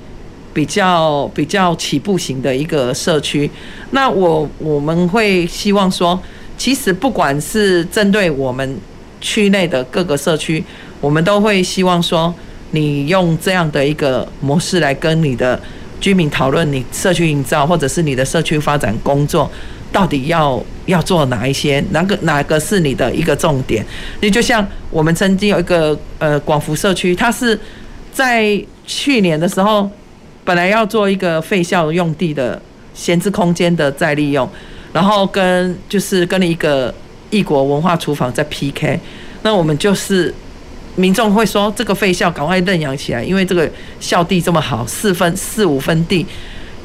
[0.53, 3.49] 比较比较起步型的一个社区。
[3.89, 6.21] 那我我们会希望说，
[6.55, 8.77] 其实不管是针对我们
[9.21, 10.63] 区内的各个社区，
[11.01, 12.33] 我们都会希望说，
[12.71, 15.59] 你用这样的一个模式来跟你的
[15.99, 19.49] 居民讨论你社区营造或者是你的社区发展工作。
[19.91, 21.83] 到底要要做哪一些？
[21.89, 23.83] 哪个哪个是你的一个重点？
[24.21, 27.59] 你就像我们曾经有一个呃广福社区，它是
[28.13, 29.89] 在去年的时候，
[30.43, 32.61] 本来要做一个废校用地的
[32.93, 34.47] 闲置空间的再利用，
[34.93, 36.93] 然后跟就是跟一个
[37.29, 38.99] 异国文化厨房在 PK，
[39.43, 40.33] 那我们就是
[40.95, 43.69] 民众会说这个废校赶快认养起来，因为这个
[43.99, 46.25] 校地这么好，四分四五分地。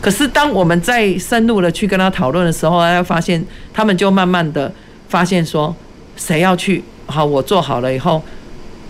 [0.00, 3.42] 可是，当我们在深入的去跟他讨论的时候，他发现
[3.72, 4.70] 他们就慢慢的
[5.08, 5.74] 发现说，
[6.14, 8.22] 谁要去好，我做好了以后，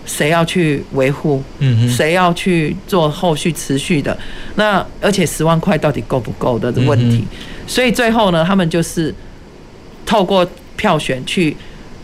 [0.05, 1.41] 谁要去维护？
[1.59, 4.17] 嗯，谁要去做后续持续的？
[4.55, 7.23] 那而且十万块到底够不够的问题？
[7.65, 9.15] 所以最后呢，他们就是
[10.05, 10.45] 透过
[10.75, 11.55] 票选去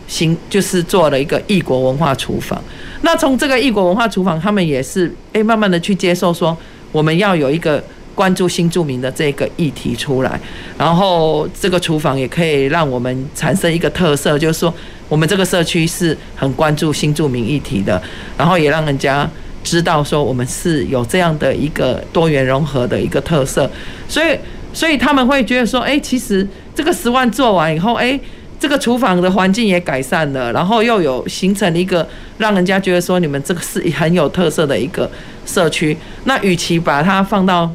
[0.06, 2.62] 行，就是做了一个异国文化厨房。
[3.02, 6.56] 那从这个异国文化厨房，他们也是诶，慢慢的去接受说，
[6.92, 7.82] 我们要有一个
[8.14, 10.38] 关注新住民的这个议题出来，
[10.78, 14.72] 然后这个厨房也可以让我们产生一个特色，就是说
[15.08, 18.00] 我们这个社区是很关注新住民议题的，
[18.36, 19.28] 然后也让人家
[19.64, 23.68] 知道说我们是有这样的一个多元融合的一个特色，
[24.06, 24.38] 所以
[24.72, 28.20] 所以他们会觉得说，诶，其实这个十万做完以后，诶。
[28.62, 32.06] 这个厨房的环境也改善了，然后又有形成一个
[32.38, 35.10] 让人家觉得说你们这个是很有特色的一个
[35.44, 35.96] 社区。
[36.26, 37.68] 那与其把它放到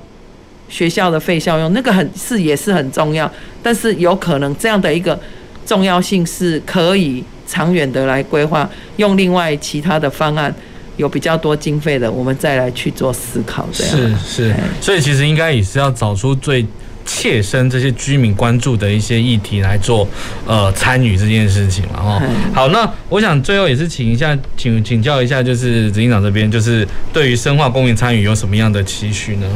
[0.69, 3.29] 学校的废校用，那个很是也是很重要，
[3.61, 5.19] 但是有可能这样的一个
[5.65, 10.55] 重要性是可以长远的来规划，用另外其他的方案
[10.95, 13.67] 有比较多经费的，我们再来去做思考。
[13.73, 14.15] 这样是
[14.45, 16.65] 是，所以其实应该也是要找出最。
[17.07, 20.07] 切身这些居民关注的一些议题来做，
[20.45, 22.21] 呃，参与这件事情嘛，哈。
[22.53, 29.47] 好，那我想最后也是请一下，请请教一下，就是执行长这边，就是对于深化公民参与有什么样的期许呢？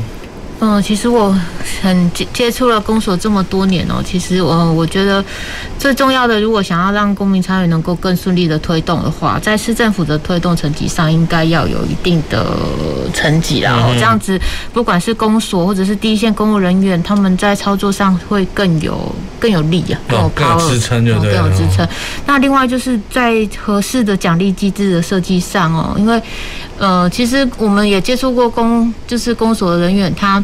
[0.64, 1.36] 嗯，其实我
[1.82, 5.24] 很接接触了公所这么多年哦，其实我我觉得
[5.80, 12.46] 最重要的，如果想要让公民参与能够更顺利的推动的话，在市政府的推动层级上，应该要有一定的
[13.12, 13.90] 层级啦。
[13.96, 14.40] 这样子，
[14.72, 21.88] 不管是公所或者是第一线公务人员，他们在操作上会更有更有力啊，更有 power，更有支撑，就对，更有支撑。
[22.28, 26.22] 那另外就是在合适的奖励机制的设计上哦，因为
[26.78, 30.44] 呃，其实我们也接触过公，就是公所的人员，他。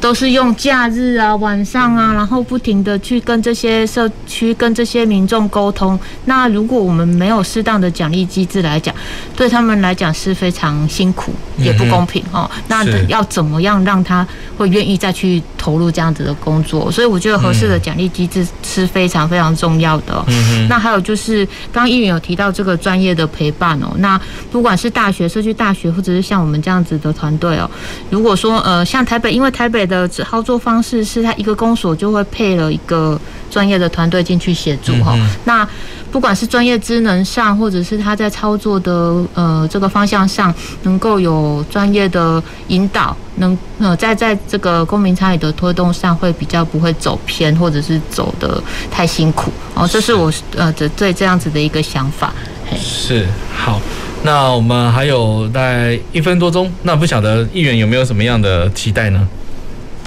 [0.00, 5.98] 都是用假日啊、晚上啊，然后不停的去跟这些社区、跟这些民众沟通。
[6.24, 8.94] 那如果我们没有适当的奖励机制来讲，
[9.36, 12.50] 对他们来讲是非常辛苦，也不公平哦。
[12.66, 14.26] 那要怎么样让他
[14.56, 16.90] 会愿意再去投入这样子的工作？
[16.90, 20.24] 所以我觉得合适的奖励机制是非常非常重要的。
[20.66, 23.88] 那还有就是，刚刚议员有提到这个专业的陪伴哦。
[23.98, 24.18] 那
[24.50, 27.70] 不管是大学、社区大学，或者是像我们这样子的团队哦，
[28.08, 29.73] 如果说呃，像台北，因为台北。
[29.74, 33.20] 北的操作方式是，他一个公所就会配了一个
[33.50, 35.18] 专业的团队进去协助哈。
[35.44, 35.68] 那
[36.12, 40.54] 不管是专业职能上，或者是他在操作的呃这个方向上，
[40.84, 48.62] 能够有专业的引导，能呃在在这个公民参与的推动上，会比较不会走偏，或者是走得
[48.92, 49.88] 太辛苦哦。
[49.90, 52.32] 这是我呃这对这样子的一个想法。
[52.78, 53.80] 是好。
[54.22, 59.28] 那我们还有大概一分多钟，那不晓得议员有没有什么样的期待呢？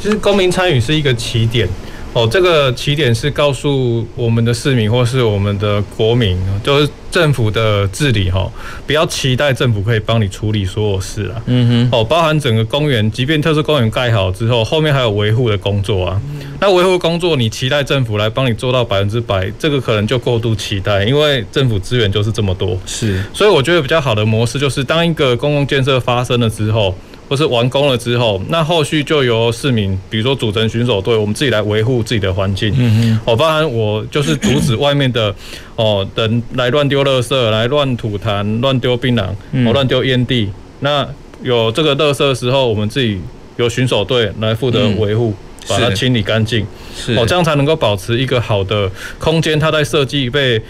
[0.01, 1.67] 其实公民参与是一个起点
[2.13, 8.49] 哦，这个起点是告诉我们的市民或是我们的国民，就是政府的治理哈，
[8.87, 11.41] 不要期待政府可以帮你处理所有事啊。
[11.45, 16.19] 嗯哼，哦，包含整个公园，即便特殊公园盖好之后，后面还有维护的工作啊。
[16.59, 22.75] 那维护工作，你期待政府来帮你做到百分之百，这个可能就过度期待，因为政府资源就是这么多。
[22.87, 26.95] 是，所以我觉得比较好的模式就是，当一个公共建设发生了之后。
[27.29, 32.73] 或是完工了之后，那后续就由市民，比如说组成巡守队，我们自己来维护自己的环境。
[32.77, 33.19] 嗯嗯。
[33.25, 35.33] 哦，包含我就是阻止外面的
[35.75, 39.23] 哦人来乱丢垃圾、来乱吐痰、乱丢槟榔、
[39.65, 40.49] 哦乱丢烟蒂。
[40.79, 41.07] 那
[41.43, 43.19] 有这个垃圾的时候，我们自己
[43.57, 45.33] 由巡守队来负责维护，
[45.67, 46.65] 把它清理干净。
[46.95, 47.13] 是。
[47.15, 50.61] 哦，这样才能够保持一个好的空间，它在设计被。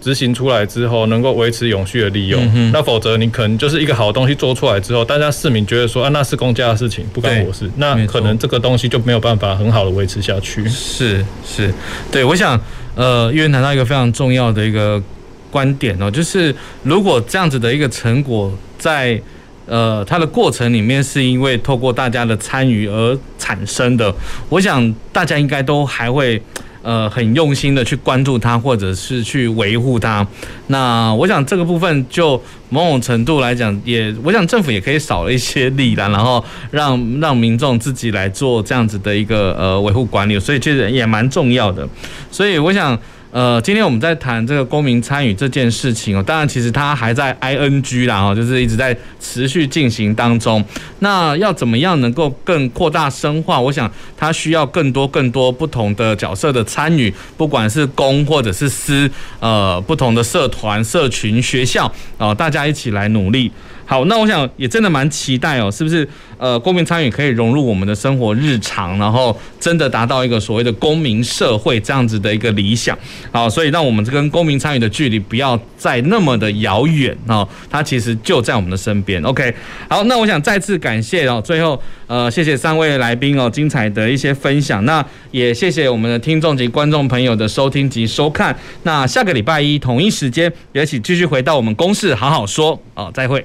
[0.00, 10.66] 执行出来之后，能够维持永续的利用，嗯、那否则你可能就是一个好东西做出来之后，大家市民觉得说啊，那是公家的事情，不关我事，那可能这个东西就没有办法很好的维持下去。
[10.68, 11.72] 是是，
[12.12, 12.58] 对，我想
[12.94, 15.02] 呃，因为谈到一个非常重要的一个
[15.50, 19.20] 观点哦，就是如果这样子的一个成果在
[19.66, 24.14] 呃它的过程里面是因为透过大家的参与而产生的，
[24.48, 26.40] 我想大家应该都还会。
[26.88, 30.26] 呃，很用心的去关注它，或者是去维护它。
[30.68, 41.86] 那我想这个部分，就某种程度来讲，也我想政府也可以少了一些力啦，然后让让民众自己来做这样子的一个呃维护管理，所以其实也蛮重要的。
[42.30, 42.98] 所以我想。
[43.30, 50.64] 呃，今天我们在谈这个公民参与这件事情哦，当然其实它还在 ing 啦哦，就是一直在持续进行当中。
[51.00, 53.60] 那要怎么样能够更扩大深化？
[53.60, 59.10] 我想它需要更多更多不同的角色的参与，不管是公或者是私，
[59.40, 63.52] 呃，不同的社团、社群、学校，哦，大家一起来努力。
[63.88, 66.06] 好，那我想也真的蛮期待哦，是不是？
[66.36, 72.96] 呃，公民参与可以融入我们的生活日常，然后真的达到一个所谓的公民社会这样子的一个理想。
[73.32, 79.20] 好，所以让我们跟公民参与的距离不要再那么的遥远哦，它其实就在我们的身边。
[79.22, 79.52] OK，
[79.88, 84.84] 好，那我想再次感谢哦，最后呃，谢谢三位来宾哦，精彩的一些分享。
[84.84, 88.56] 那也谢谢我们的听众及观众朋友的收听及收看。
[88.82, 93.44] 那下个礼拜一同一时间，也请继续回到我们公事好好说哦，再会。